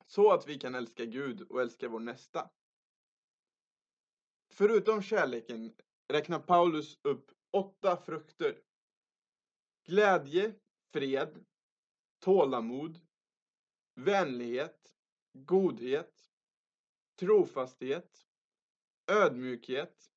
så 0.07 0.33
att 0.33 0.49
vi 0.49 0.59
kan 0.59 0.75
älska 0.75 1.05
Gud 1.05 1.43
och 1.43 1.61
älska 1.61 1.89
vår 1.89 2.01
nästa. 2.01 2.51
Förutom 4.51 5.03
kärleken 5.03 5.75
räknar 6.09 6.39
Paulus 6.39 6.99
upp 7.03 7.31
åtta 7.51 7.97
frukter. 7.97 8.59
Glädje, 9.85 10.55
fred, 10.93 11.45
tålamod, 12.19 13.01
vänlighet, 13.95 14.97
godhet, 15.33 16.31
trofasthet, 17.19 18.27
ödmjukhet 19.07 20.11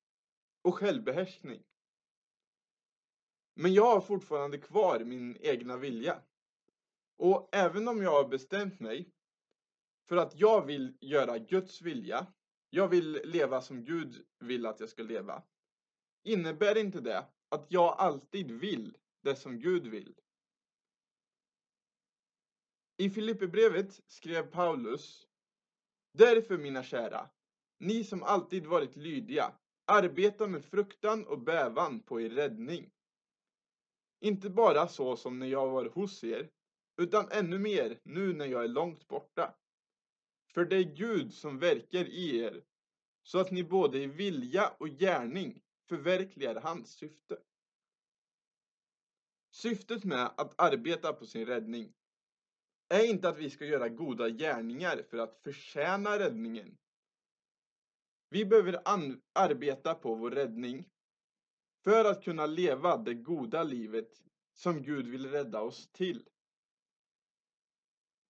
och 0.62 0.74
självbehärskning. 0.74 1.62
Men 3.54 3.74
jag 3.74 3.84
har 3.94 4.00
fortfarande 4.00 4.58
kvar 4.58 5.00
min 5.00 5.36
egna 5.40 5.76
vilja. 5.76 6.22
Och 7.16 7.48
även 7.52 7.88
om 7.88 8.02
jag 8.02 8.10
har 8.10 8.28
bestämt 8.28 8.80
mig 8.80 9.12
för 10.08 10.16
att 10.16 10.40
jag 10.40 10.66
vill 10.66 10.98
göra 11.00 11.38
Guds 11.38 11.82
vilja, 11.82 12.26
jag 12.70 12.88
vill 12.88 13.12
leva 13.24 13.62
som 13.62 13.84
Gud 13.84 14.26
vill 14.38 14.66
att 14.66 14.80
jag 14.80 14.88
ska 14.88 15.02
leva, 15.02 15.42
innebär 16.22 16.78
inte 16.78 17.00
det 17.00 17.26
att 17.48 17.66
jag 17.68 17.94
alltid 17.98 18.50
vill 18.50 18.96
det 19.20 19.36
som 19.36 19.58
Gud 19.58 19.86
vill. 19.86 20.14
I 22.96 23.10
Filipperbrevet 23.10 24.00
skrev 24.06 24.50
Paulus 24.50 25.26
Därför 26.16 26.58
mina 26.58 26.82
kära, 26.82 27.28
ni 27.78 28.04
som 28.04 28.22
alltid 28.22 28.66
varit 28.66 28.96
lydiga, 28.96 29.52
arbeta 29.84 30.46
med 30.46 30.64
fruktan 30.64 31.26
och 31.26 31.40
bävan 31.40 32.00
på 32.00 32.20
er 32.20 32.30
räddning. 32.30 32.90
Inte 34.20 34.50
bara 34.50 34.88
så 34.88 35.16
som 35.16 35.38
när 35.38 35.46
jag 35.46 35.70
var 35.70 35.84
hos 35.84 36.24
er, 36.24 36.50
utan 36.96 37.28
ännu 37.30 37.58
mer 37.58 38.00
nu 38.02 38.32
när 38.32 38.46
jag 38.46 38.64
är 38.64 38.68
långt 38.68 39.08
borta. 39.08 39.54
För 40.54 40.64
det 40.64 40.76
är 40.76 40.96
Gud 40.96 41.34
som 41.34 41.58
verkar 41.58 42.04
i 42.04 42.38
er, 42.38 42.64
så 43.22 43.38
att 43.38 43.50
ni 43.50 43.64
både 43.64 43.98
i 43.98 44.06
vilja 44.06 44.68
och 44.78 44.88
gärning 44.88 45.62
förverkligar 45.88 46.54
hans 46.54 46.90
syfte. 46.90 47.38
Syftet 49.50 50.04
med 50.04 50.30
att 50.36 50.60
arbeta 50.60 51.12
på 51.12 51.26
sin 51.26 51.46
räddning 51.46 51.92
är 52.88 53.04
inte 53.04 53.28
att 53.28 53.38
vi 53.38 53.50
ska 53.50 53.64
göra 53.64 53.88
goda 53.88 54.28
gärningar 54.28 55.02
för 55.10 55.18
att 55.18 55.40
förtjäna 55.44 56.18
räddningen. 56.18 56.78
Vi 58.28 58.44
behöver 58.44 58.82
arbeta 59.32 59.94
på 59.94 60.14
vår 60.14 60.30
räddning 60.30 60.88
för 61.84 62.04
att 62.04 62.24
kunna 62.24 62.46
leva 62.46 62.96
det 62.96 63.14
goda 63.14 63.62
livet 63.62 64.22
som 64.52 64.82
Gud 64.82 65.06
vill 65.06 65.30
rädda 65.30 65.60
oss 65.60 65.88
till. 65.92 66.28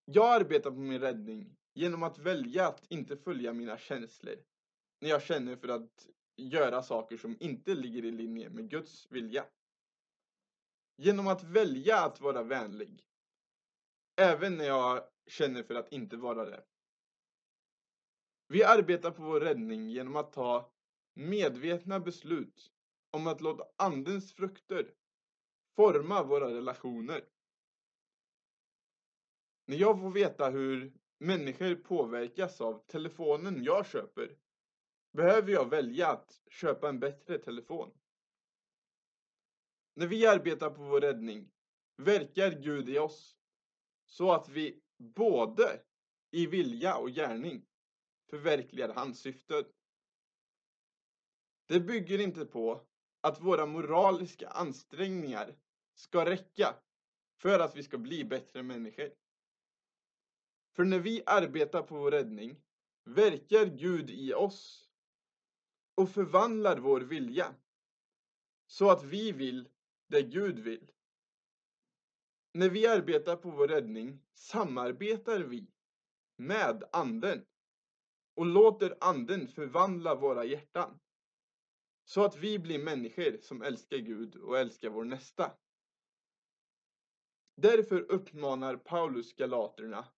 Jag 0.04 0.34
arbetar 0.34 0.70
på 0.70 0.76
min 0.76 1.00
räddning 1.00 1.56
genom 1.74 2.02
att 2.02 2.18
välja 2.18 2.68
att 2.68 2.86
inte 2.88 3.16
följa 3.16 3.52
mina 3.52 3.78
känslor 3.78 4.36
när 5.00 5.08
jag 5.08 5.22
känner 5.22 5.56
för 5.56 5.68
att 5.68 6.08
göra 6.36 6.82
saker 6.82 7.16
som 7.16 7.36
inte 7.40 7.74
ligger 7.74 8.04
i 8.04 8.10
linje 8.10 8.50
med 8.50 8.70
Guds 8.70 9.06
vilja. 9.10 9.46
Genom 10.96 11.26
att 11.26 11.42
välja 11.42 12.04
att 12.04 12.20
vara 12.20 12.42
vänlig 12.42 13.06
Även 14.16 14.56
när 14.56 14.64
jag 14.64 15.02
känner 15.26 15.62
för 15.62 15.74
att 15.74 15.92
inte 15.92 16.16
vara 16.16 16.44
det. 16.44 16.64
Vi 18.48 18.64
arbetar 18.64 19.10
på 19.10 19.22
vår 19.22 19.40
räddning 19.40 19.90
genom 19.90 20.16
att 20.16 20.32
ta 20.32 20.72
medvetna 21.14 22.00
beslut 22.00 22.72
om 23.10 23.26
att 23.26 23.40
låta 23.40 23.64
andens 23.76 24.32
frukter 24.32 24.94
forma 25.76 26.22
våra 26.22 26.54
relationer. 26.54 27.24
När 29.64 29.76
jag 29.76 30.00
får 30.00 30.10
veta 30.10 30.50
hur 30.50 30.92
människor 31.18 31.74
påverkas 31.74 32.60
av 32.60 32.86
telefonen 32.86 33.64
jag 33.64 33.86
köper 33.86 34.36
behöver 35.12 35.52
jag 35.52 35.70
välja 35.70 36.08
att 36.08 36.40
köpa 36.50 36.88
en 36.88 37.00
bättre 37.00 37.38
telefon. 37.38 37.90
När 39.94 40.06
vi 40.06 40.26
arbetar 40.26 40.70
på 40.70 40.82
vår 40.82 41.00
räddning 41.00 41.50
verkar 41.96 42.50
Gud 42.50 42.88
i 42.88 42.98
oss 42.98 43.36
så 44.06 44.32
att 44.32 44.48
vi 44.48 44.80
både 44.98 45.80
i 46.30 46.46
vilja 46.46 46.96
och 46.96 47.10
gärning 47.10 47.66
förverkligar 48.30 48.88
hans 48.88 49.20
syften. 49.20 49.64
Det 51.66 51.80
bygger 51.80 52.18
inte 52.18 52.46
på 52.46 52.86
att 53.20 53.40
våra 53.40 53.66
moraliska 53.66 54.48
ansträngningar 54.48 55.56
ska 55.94 56.24
räcka 56.24 56.74
för 57.36 57.60
att 57.60 57.76
vi 57.76 57.82
ska 57.82 57.98
bli 57.98 58.24
bättre 58.24 58.62
människor. 58.62 59.10
För 60.76 60.84
när 60.84 60.98
vi 60.98 61.22
arbetar 61.26 61.82
på 61.82 61.96
vår 61.96 62.10
räddning 62.10 62.62
verkar 63.04 63.64
Gud 63.64 64.10
i 64.10 64.34
oss 64.34 64.90
och 65.94 66.10
förvandlar 66.10 66.78
vår 66.78 67.00
vilja 67.00 67.54
så 68.66 68.90
att 68.90 69.04
vi 69.04 69.32
vill 69.32 69.68
det 70.06 70.22
Gud 70.22 70.58
vill. 70.58 70.90
När 72.52 72.68
vi 72.68 72.86
arbetar 72.86 73.36
på 73.36 73.50
vår 73.50 73.68
räddning 73.68 74.20
samarbetar 74.34 75.40
vi 75.40 75.70
med 76.36 76.84
anden 76.92 77.46
och 78.36 78.46
låter 78.46 78.96
anden 79.00 79.48
förvandla 79.48 80.14
våra 80.14 80.44
hjärtan 80.44 80.98
så 82.04 82.24
att 82.24 82.36
vi 82.36 82.58
blir 82.58 82.84
människor 82.84 83.38
som 83.40 83.62
älskar 83.62 83.98
Gud 83.98 84.36
och 84.36 84.58
älskar 84.58 84.90
vår 84.90 85.04
nästa. 85.04 85.52
Därför 87.56 88.00
uppmanar 88.00 88.76
Paulus 88.76 89.32
galaterna 89.32 90.08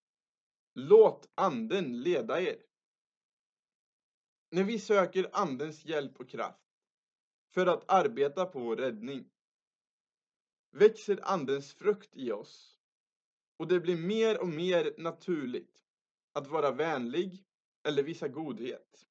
Låt 0.75 1.31
anden 1.35 2.03
leda 2.03 2.41
er. 2.41 2.63
När 4.51 4.65
vi 4.65 4.79
söker 4.79 5.31
andens 5.33 5.85
hjälp 5.85 6.21
och 6.21 6.29
kraft 6.29 6.69
för 7.55 7.67
att 7.67 7.91
arbeta 7.91 8.47
på 8.47 8.61
vår 8.61 8.77
räddning 8.77 9.31
växer 10.71 11.21
andens 11.23 11.75
frukt 11.75 12.17
i 12.17 12.33
oss 12.33 12.79
och 13.57 13.69
det 13.69 13.81
blir 13.81 13.97
mer 13.97 14.41
och 14.41 14.49
mer 14.49 14.95
naturligt 14.99 15.85
att 16.33 16.47
vara 16.47 16.71
vänlig 16.71 17.48
eller 17.83 18.03
visa 18.03 18.29
godhet. 18.29 19.07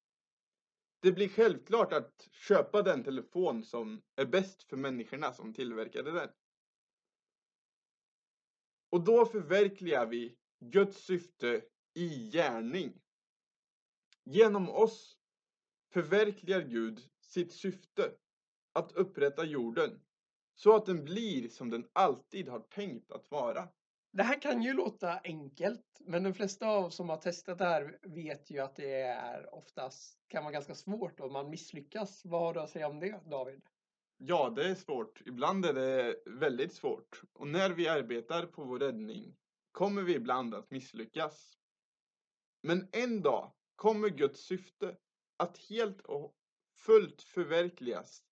Det 1.00 1.12
blir 1.12 1.28
självklart 1.28 1.92
att 1.92 2.28
köpa 2.32 2.82
den 2.82 3.04
telefon 3.04 3.64
som 3.64 4.02
är 4.16 4.24
bäst 4.24 4.62
för 4.62 4.76
människorna 4.76 5.32
som 5.32 5.54
tillverkade 5.54 6.12
den. 6.12 6.28
Och 8.90 9.04
då 9.04 9.26
förverkligar 9.26 10.06
vi 10.06 10.36
Guds 10.60 10.98
syfte 11.04 11.64
i 11.94 12.30
gärning. 12.30 13.00
Genom 14.24 14.70
oss 14.70 15.18
förverkligar 15.92 16.60
Gud 16.60 17.10
sitt 17.20 17.52
syfte 17.52 18.12
att 18.72 18.92
upprätta 18.92 19.44
jorden 19.44 20.00
så 20.54 20.76
att 20.76 20.86
den 20.86 21.04
blir 21.04 21.48
som 21.48 21.70
den 21.70 21.88
alltid 21.92 22.48
har 22.48 22.60
tänkt 22.60 23.12
att 23.12 23.30
vara. 23.30 23.68
Det 24.18 24.24
här 24.24 24.40
kan 24.40 24.62
ju 24.62 24.72
låta 24.72 25.20
enkelt, 25.24 26.00
men 26.00 26.22
de 26.22 26.34
flesta 26.34 26.68
av 26.68 26.84
oss 26.84 26.96
som 26.96 27.08
har 27.08 27.16
testat 27.16 27.58
det 27.58 27.64
här 27.64 27.98
vet 28.02 28.50
ju 28.50 28.58
att 28.58 28.76
det 28.76 29.00
är 29.02 29.54
oftast 29.54 30.18
kan 30.28 30.44
vara 30.44 30.52
ganska 30.52 30.74
svårt 30.74 31.20
om 31.20 31.32
man 31.32 31.50
misslyckas. 31.50 32.24
Vad 32.24 32.40
har 32.40 32.54
du 32.54 32.60
att 32.60 32.70
säga 32.70 32.88
om 32.88 33.00
det, 33.00 33.20
David? 33.30 33.62
Ja, 34.16 34.50
det 34.50 34.68
är 34.68 34.74
svårt. 34.74 35.22
Ibland 35.26 35.66
är 35.66 35.74
det 35.74 36.16
väldigt 36.26 36.72
svårt. 36.72 37.22
Och 37.32 37.48
när 37.48 37.70
vi 37.70 37.88
arbetar 37.88 38.46
på 38.46 38.64
vår 38.64 38.78
räddning 38.78 39.36
kommer 39.72 40.02
vi 40.02 40.14
ibland 40.14 40.54
att 40.54 40.70
misslyckas. 40.70 41.58
Men 42.62 42.88
en 42.92 43.22
dag 43.22 43.52
kommer 43.76 44.08
Guds 44.08 44.40
syfte 44.40 44.96
att 45.36 45.58
helt 45.58 46.00
och 46.00 46.34
fullt 46.76 47.22
förverkligas, 47.22 48.22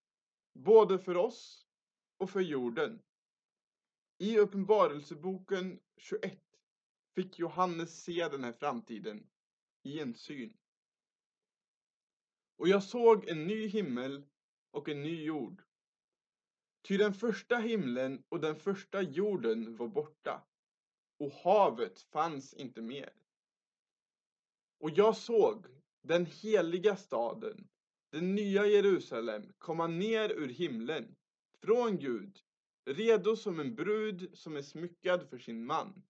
både 0.55 0.99
för 0.99 1.17
oss 1.17 1.67
och 2.19 2.31
för 2.31 2.41
jorden. 2.41 3.03
I 4.19 4.39
Uppenbarelseboken 4.39 5.81
21 5.97 6.39
fick 7.15 7.39
Johannes 7.39 8.03
se 8.03 8.29
den 8.29 8.45
här 8.45 8.53
framtiden 8.53 9.27
i 9.83 10.01
en 10.01 10.15
syn. 10.15 10.57
Och 12.57 12.69
jag 12.69 12.83
såg 12.83 13.29
en 13.29 13.47
ny 13.47 13.67
himmel 13.67 14.27
och 14.71 14.89
en 14.89 15.03
ny 15.03 15.25
jord. 15.25 15.63
Ty 16.83 16.97
den 16.97 17.15
första 17.15 17.57
himlen 17.57 18.25
och 18.29 18.41
den 18.41 18.57
första 18.57 19.03
jorden 19.03 19.77
var 19.77 19.89
borta 19.89 20.47
och 21.19 21.33
havet 21.33 22.01
fanns 22.01 22.55
inte 22.55 22.83
mer. 22.83 23.13
Och 24.79 24.91
jag 24.91 25.17
såg 25.17 25.67
den 26.03 26.27
heliga 26.27 26.97
staden, 26.97 27.69
den 28.11 28.35
nya 28.35 28.67
Jerusalem, 28.67 29.53
komma 29.59 29.87
ner 29.87 30.31
ur 30.31 30.49
himlen, 30.49 31.17
från 31.61 31.99
Gud, 31.99 32.46
redo 32.87 33.37
som 33.37 33.61
en 33.61 33.75
brud 33.75 34.31
som 34.39 34.57
är 34.57 34.63
smyckad 34.63 35.29
för 35.29 35.39
sin 35.39 35.67
man. 35.67 36.03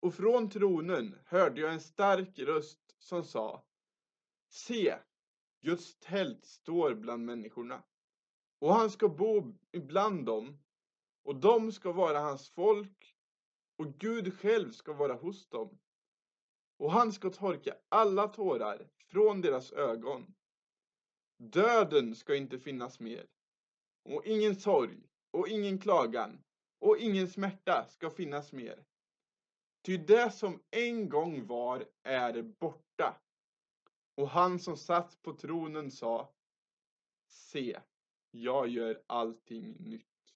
Och 0.00 0.14
från 0.14 0.50
tronen 0.50 1.18
hörde 1.24 1.60
jag 1.60 1.72
en 1.72 1.80
stark 1.80 2.38
röst 2.38 2.96
som 2.98 3.24
sa 3.24 3.66
Se, 4.48 4.98
Guds 5.60 5.98
tält 5.98 6.44
står 6.44 6.94
bland 6.94 7.24
människorna 7.24 7.82
och 8.58 8.74
han 8.74 8.90
ska 8.90 9.08
bo 9.08 9.58
ibland 9.72 10.26
dem 10.26 10.58
och 11.22 11.36
de 11.36 11.72
ska 11.72 11.92
vara 11.92 12.20
hans 12.20 12.50
folk 12.50 13.16
och 13.76 13.98
Gud 13.98 14.34
själv 14.40 14.70
ska 14.70 14.92
vara 14.92 15.14
hos 15.14 15.48
dem. 15.48 15.78
Och 16.76 16.92
han 16.92 17.12
ska 17.12 17.30
torka 17.30 17.76
alla 17.88 18.28
tårar 18.28 18.90
från 19.06 19.40
deras 19.40 19.72
ögon. 19.72 20.34
Döden 21.38 22.14
ska 22.14 22.36
inte 22.36 22.58
finnas 22.58 23.00
mer 23.00 23.26
och 24.02 24.26
ingen 24.26 24.56
sorg 24.56 25.08
och 25.34 25.48
ingen 25.48 25.78
klagan 25.78 26.42
och 26.78 26.98
ingen 26.98 27.28
smärta 27.28 27.86
ska 27.88 28.10
finnas 28.10 28.52
mer. 28.52 28.84
Ty 29.84 29.96
det 29.96 30.30
som 30.30 30.62
en 30.70 31.08
gång 31.08 31.46
var 31.46 31.86
är 32.02 32.42
borta. 32.42 33.20
Och 34.14 34.28
han 34.28 34.58
som 34.58 34.76
satt 34.76 35.22
på 35.22 35.32
tronen 35.32 35.90
sa 35.90 36.34
Se, 37.28 37.80
jag 38.30 38.68
gör 38.68 39.02
allting 39.06 39.76
nytt. 39.78 40.34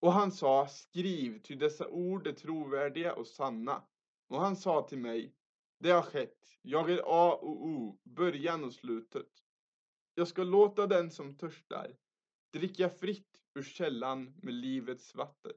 Och 0.00 0.12
han 0.12 0.32
sa, 0.32 0.68
skriv, 0.68 1.42
ty 1.42 1.54
dessa 1.54 1.88
ord 1.88 2.26
är 2.26 2.32
trovärdiga 2.32 3.14
och 3.14 3.26
sanna. 3.26 3.82
Och 4.28 4.40
han 4.40 4.56
sa 4.56 4.82
till 4.88 4.98
mig, 4.98 5.34
det 5.78 5.90
har 5.90 6.02
skett, 6.02 6.58
jag 6.62 6.90
är 6.90 7.02
A 7.06 7.34
och 7.34 7.66
O, 7.66 7.98
början 8.02 8.64
och 8.64 8.74
slutet. 8.74 9.44
Jag 10.14 10.28
ska 10.28 10.44
låta 10.44 10.86
den 10.86 11.10
som 11.10 11.36
törstar 11.36 11.96
dricka 12.52 12.90
fritt 12.90 13.29
ur 13.54 13.62
källan 13.62 14.34
med 14.42 14.54
livets 14.54 15.14
vatten. 15.14 15.52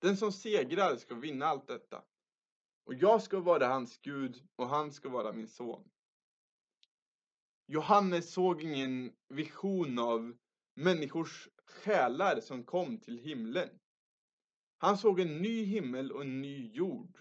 Den 0.00 0.16
som 0.16 0.32
segrar 0.32 0.96
ska 0.96 1.14
vinna 1.14 1.46
allt 1.46 1.66
detta. 1.66 2.04
Och 2.84 2.94
jag 2.94 3.22
ska 3.22 3.40
vara 3.40 3.66
hans 3.66 3.98
Gud 3.98 4.48
och 4.56 4.68
han 4.68 4.92
ska 4.92 5.08
vara 5.08 5.32
min 5.32 5.48
son. 5.48 5.90
Johannes 7.66 8.32
såg 8.32 8.62
ingen 8.62 9.12
vision 9.28 9.98
av 9.98 10.36
människors 10.74 11.48
själar 11.64 12.40
som 12.40 12.64
kom 12.64 12.98
till 13.00 13.18
himlen. 13.18 13.68
Han 14.78 14.98
såg 14.98 15.20
en 15.20 15.42
ny 15.42 15.64
himmel 15.64 16.12
och 16.12 16.20
en 16.20 16.42
ny 16.42 16.72
jord. 16.72 17.18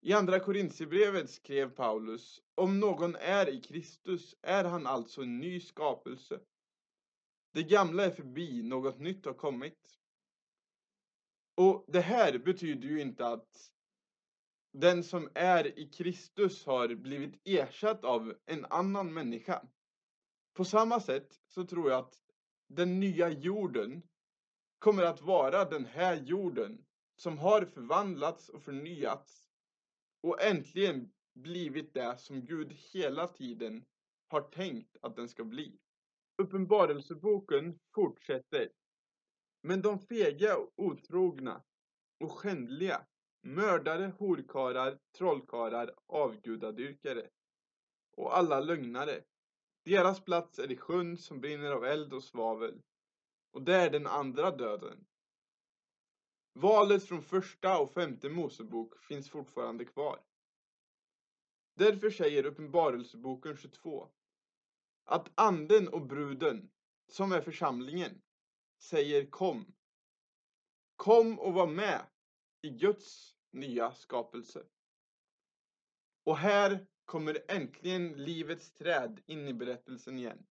I 0.00 0.12
andra 0.12 0.40
Korintierbrevet 0.40 1.30
skrev 1.30 1.70
Paulus, 1.70 2.42
om 2.54 2.80
någon 2.80 3.16
är 3.16 3.48
i 3.48 3.60
Kristus 3.60 4.34
är 4.42 4.64
han 4.64 4.86
alltså 4.86 5.22
en 5.22 5.40
ny 5.40 5.60
skapelse. 5.60 6.40
Det 7.54 7.62
gamla 7.62 8.04
är 8.04 8.10
förbi, 8.10 8.62
något 8.62 8.98
nytt 8.98 9.24
har 9.24 9.34
kommit. 9.34 9.98
Och 11.54 11.84
det 11.88 12.00
här 12.00 12.38
betyder 12.38 12.88
ju 12.88 13.00
inte 13.00 13.26
att 13.26 13.72
den 14.72 15.04
som 15.04 15.30
är 15.34 15.78
i 15.78 15.88
Kristus 15.88 16.66
har 16.66 16.94
blivit 16.94 17.40
ersatt 17.44 18.04
av 18.04 18.34
en 18.46 18.64
annan 18.64 19.14
människa. 19.14 19.66
På 20.54 20.64
samma 20.64 21.00
sätt 21.00 21.40
så 21.46 21.64
tror 21.64 21.90
jag 21.90 21.98
att 21.98 22.14
den 22.66 23.00
nya 23.00 23.28
jorden 23.28 24.02
kommer 24.78 25.02
att 25.02 25.22
vara 25.22 25.64
den 25.64 25.86
här 25.86 26.16
jorden 26.16 26.84
som 27.16 27.38
har 27.38 27.64
förvandlats 27.64 28.48
och 28.48 28.62
förnyats 28.62 29.46
och 30.20 30.42
äntligen 30.42 31.12
blivit 31.34 31.94
det 31.94 32.18
som 32.18 32.44
Gud 32.44 32.72
hela 32.72 33.28
tiden 33.28 33.84
har 34.28 34.40
tänkt 34.40 34.96
att 35.00 35.16
den 35.16 35.28
ska 35.28 35.44
bli. 35.44 35.78
Uppenbarelseboken 36.36 37.78
fortsätter. 37.94 38.68
Men 39.62 39.82
de 39.82 39.98
fega, 39.98 40.56
otrogna 40.76 41.62
och 42.20 42.32
skändliga, 42.32 43.06
mördare, 43.42 44.12
horkarar, 44.18 44.98
trollkarlar, 45.18 45.94
avgudadyrkare 46.06 47.30
och 48.16 48.36
alla 48.36 48.60
lögnare 48.60 49.24
deras 49.84 50.24
plats 50.24 50.58
är 50.58 50.72
i 50.72 50.76
sjön 50.76 51.18
som 51.18 51.40
brinner 51.40 51.70
av 51.70 51.84
eld 51.84 52.12
och 52.12 52.24
svavel. 52.24 52.82
Och 53.50 53.62
det 53.62 53.74
är 53.74 53.90
den 53.90 54.06
andra 54.06 54.50
döden. 54.50 55.06
Valet 56.52 57.04
från 57.04 57.22
första 57.22 57.78
och 57.78 57.90
femte 57.90 58.28
Mosebok 58.28 58.98
finns 58.98 59.30
fortfarande 59.30 59.84
kvar. 59.84 60.20
Därför 61.74 62.10
säger 62.10 62.46
Uppenbarelseboken 62.46 63.56
22 63.56 64.08
att 65.04 65.30
anden 65.34 65.88
och 65.88 66.06
bruden, 66.06 66.70
som 67.08 67.32
är 67.32 67.40
församlingen, 67.40 68.22
säger 68.78 69.30
kom. 69.30 69.74
Kom 70.96 71.38
och 71.38 71.54
var 71.54 71.66
med 71.66 72.06
i 72.62 72.70
Guds 72.70 73.36
nya 73.50 73.94
skapelse. 73.94 74.66
Och 76.24 76.36
här 76.36 76.86
kommer 77.04 77.44
äntligen 77.48 78.12
livets 78.12 78.72
träd 78.72 79.20
in 79.26 79.48
i 79.48 79.54
berättelsen 79.54 80.18
igen. 80.18 80.46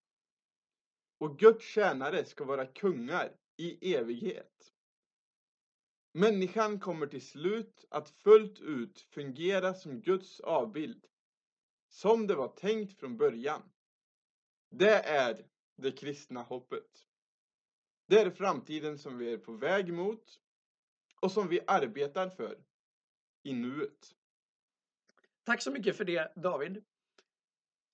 Och 1.18 1.40
Guds 1.40 1.66
tjänare 1.66 2.26
ska 2.26 2.44
vara 2.44 2.66
kungar 2.66 3.38
i 3.58 3.96
evighet. 3.96 4.74
Människan 6.12 6.80
kommer 6.80 7.08
till 7.08 7.28
slut 7.28 7.86
att 7.90 8.10
fullt 8.10 8.60
ut 8.60 9.00
fungera 9.00 9.74
som 9.74 10.02
Guds 10.02 10.40
avbild, 10.40 11.08
som 11.90 12.28
det 12.28 12.36
var 12.36 12.48
tänkt 12.48 13.00
från 13.00 13.18
början. 13.18 13.73
Det 14.76 15.00
är 15.00 15.46
det 15.76 15.92
kristna 15.92 16.42
hoppet. 16.42 17.06
Det 18.08 18.20
är 18.20 18.32
framtiden 18.32 18.98
som 18.98 19.18
vi 19.18 19.34
är 19.34 19.38
på 19.38 19.52
väg 19.52 19.94
mot 19.94 20.24
och 21.22 21.32
som 21.32 21.48
vi 21.48 21.60
arbetar 21.68 22.30
för 22.30 22.58
i 23.44 23.54
nuet. 23.54 24.16
Tack 25.44 25.62
så 25.62 25.72
mycket 25.72 25.98
för 25.98 26.06
det 26.06 26.34
David. 26.36 26.84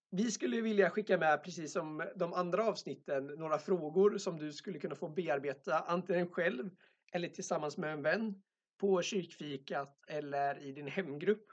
Vi 0.10 0.32
skulle 0.32 0.62
vilja 0.62 0.90
skicka 0.90 1.18
med, 1.18 1.44
precis 1.44 1.74
som 1.74 2.10
de 2.16 2.34
andra 2.34 2.68
avsnitten, 2.68 3.28
några 3.28 3.60
frågor 3.60 4.18
som 4.18 4.38
du 4.38 4.54
skulle 4.54 4.80
kunna 4.80 4.96
få 4.96 5.10
bearbeta 5.10 5.80
antingen 5.80 6.32
själv 6.32 6.70
eller 7.12 7.28
tillsammans 7.28 7.78
med 7.78 7.94
en 7.94 8.02
vän 8.02 8.42
på 8.78 9.02
kyrkfikat 9.02 10.04
eller 10.08 10.60
i 10.60 10.72
din 10.72 10.88
hemgrupp. 10.88 11.46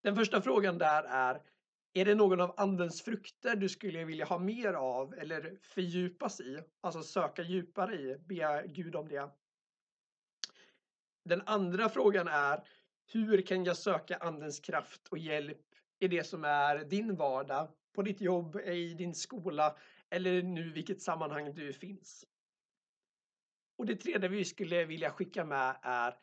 Den 0.00 0.16
första 0.16 0.42
frågan 0.42 0.78
där 0.78 1.02
är 1.02 1.42
är 1.96 2.04
det 2.04 2.14
någon 2.14 2.40
av 2.40 2.54
andens 2.56 3.02
frukter 3.02 3.56
du 3.56 3.68
skulle 3.68 4.04
vilja 4.04 4.24
ha 4.24 4.38
mer 4.38 4.72
av 4.72 5.14
eller 5.14 5.58
fördjupas 5.62 6.40
i? 6.40 6.60
Alltså 6.80 7.02
söka 7.02 7.42
djupare 7.42 7.94
i, 7.94 8.16
be 8.18 8.64
Gud 8.66 8.96
om 8.96 9.08
det. 9.08 9.30
Den 11.24 11.42
andra 11.46 11.88
frågan 11.88 12.28
är 12.28 12.68
Hur 13.06 13.42
kan 13.42 13.64
jag 13.64 13.76
söka 13.76 14.16
andens 14.16 14.60
kraft 14.60 15.08
och 15.08 15.18
hjälp 15.18 15.60
i 15.98 16.08
det 16.08 16.24
som 16.24 16.44
är 16.44 16.84
din 16.84 17.16
vardag, 17.16 17.68
på 17.94 18.02
ditt 18.02 18.20
jobb, 18.20 18.56
i 18.56 18.94
din 18.94 19.14
skola 19.14 19.76
eller 20.10 20.42
nu 20.42 20.70
vilket 20.70 21.02
sammanhang 21.02 21.54
du 21.54 21.72
finns? 21.72 22.24
Och 23.78 23.86
det 23.86 23.96
tredje 23.96 24.28
vi 24.28 24.44
skulle 24.44 24.84
vilja 24.84 25.10
skicka 25.10 25.44
med 25.44 25.76
är 25.82 26.14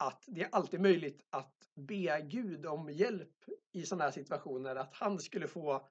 att 0.00 0.24
det 0.26 0.42
är 0.42 0.48
alltid 0.52 0.80
möjligt 0.80 1.26
att 1.30 1.68
be 1.74 2.20
Gud 2.20 2.66
om 2.66 2.90
hjälp 2.90 3.44
i 3.72 3.82
sådana 3.82 4.04
här 4.04 4.10
situationer. 4.10 4.76
Att 4.76 4.94
han 4.94 5.18
skulle 5.18 5.48
få 5.48 5.88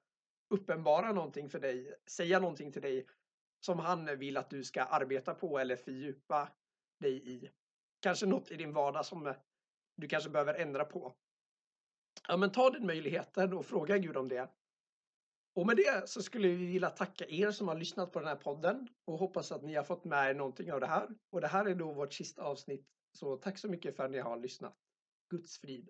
uppenbara 0.54 1.12
någonting 1.12 1.48
för 1.48 1.60
dig, 1.60 1.94
säga 2.06 2.40
någonting 2.40 2.72
till 2.72 2.82
dig 2.82 3.06
som 3.60 3.78
han 3.78 4.18
vill 4.18 4.36
att 4.36 4.50
du 4.50 4.64
ska 4.64 4.82
arbeta 4.82 5.34
på 5.34 5.58
eller 5.58 5.76
fördjupa 5.76 6.48
dig 7.00 7.30
i. 7.30 7.50
Kanske 8.00 8.26
något 8.26 8.50
i 8.50 8.56
din 8.56 8.72
vardag 8.72 9.06
som 9.06 9.34
du 9.96 10.08
kanske 10.08 10.30
behöver 10.30 10.54
ändra 10.54 10.84
på. 10.84 11.14
Ja, 12.28 12.36
men 12.36 12.52
ta 12.52 12.70
den 12.70 12.86
möjligheten 12.86 13.52
och 13.52 13.66
fråga 13.66 13.98
Gud 13.98 14.16
om 14.16 14.28
det. 14.28 14.50
Och 15.54 15.66
med 15.66 15.76
det 15.76 16.08
så 16.08 16.22
skulle 16.22 16.48
vi 16.48 16.66
vilja 16.66 16.90
tacka 16.90 17.24
er 17.28 17.50
som 17.50 17.68
har 17.68 17.74
lyssnat 17.74 18.12
på 18.12 18.18
den 18.18 18.28
här 18.28 18.36
podden 18.36 18.88
och 19.04 19.18
hoppas 19.18 19.52
att 19.52 19.62
ni 19.62 19.74
har 19.74 19.84
fått 19.84 20.04
med 20.04 20.30
er 20.30 20.34
någonting 20.34 20.72
av 20.72 20.80
det 20.80 20.86
här. 20.86 21.08
Och 21.30 21.40
det 21.40 21.48
här 21.48 21.66
är 21.66 21.74
då 21.74 21.92
vårt 21.92 22.12
sista 22.12 22.42
avsnitt. 22.42 22.86
Så 23.12 23.36
tack 23.36 23.58
så 23.58 23.68
mycket 23.68 23.96
för 23.96 24.04
att 24.04 24.10
ni 24.10 24.18
har 24.18 24.36
lyssnat. 24.36 24.76
Guds 25.30 25.58
frid. 25.58 25.88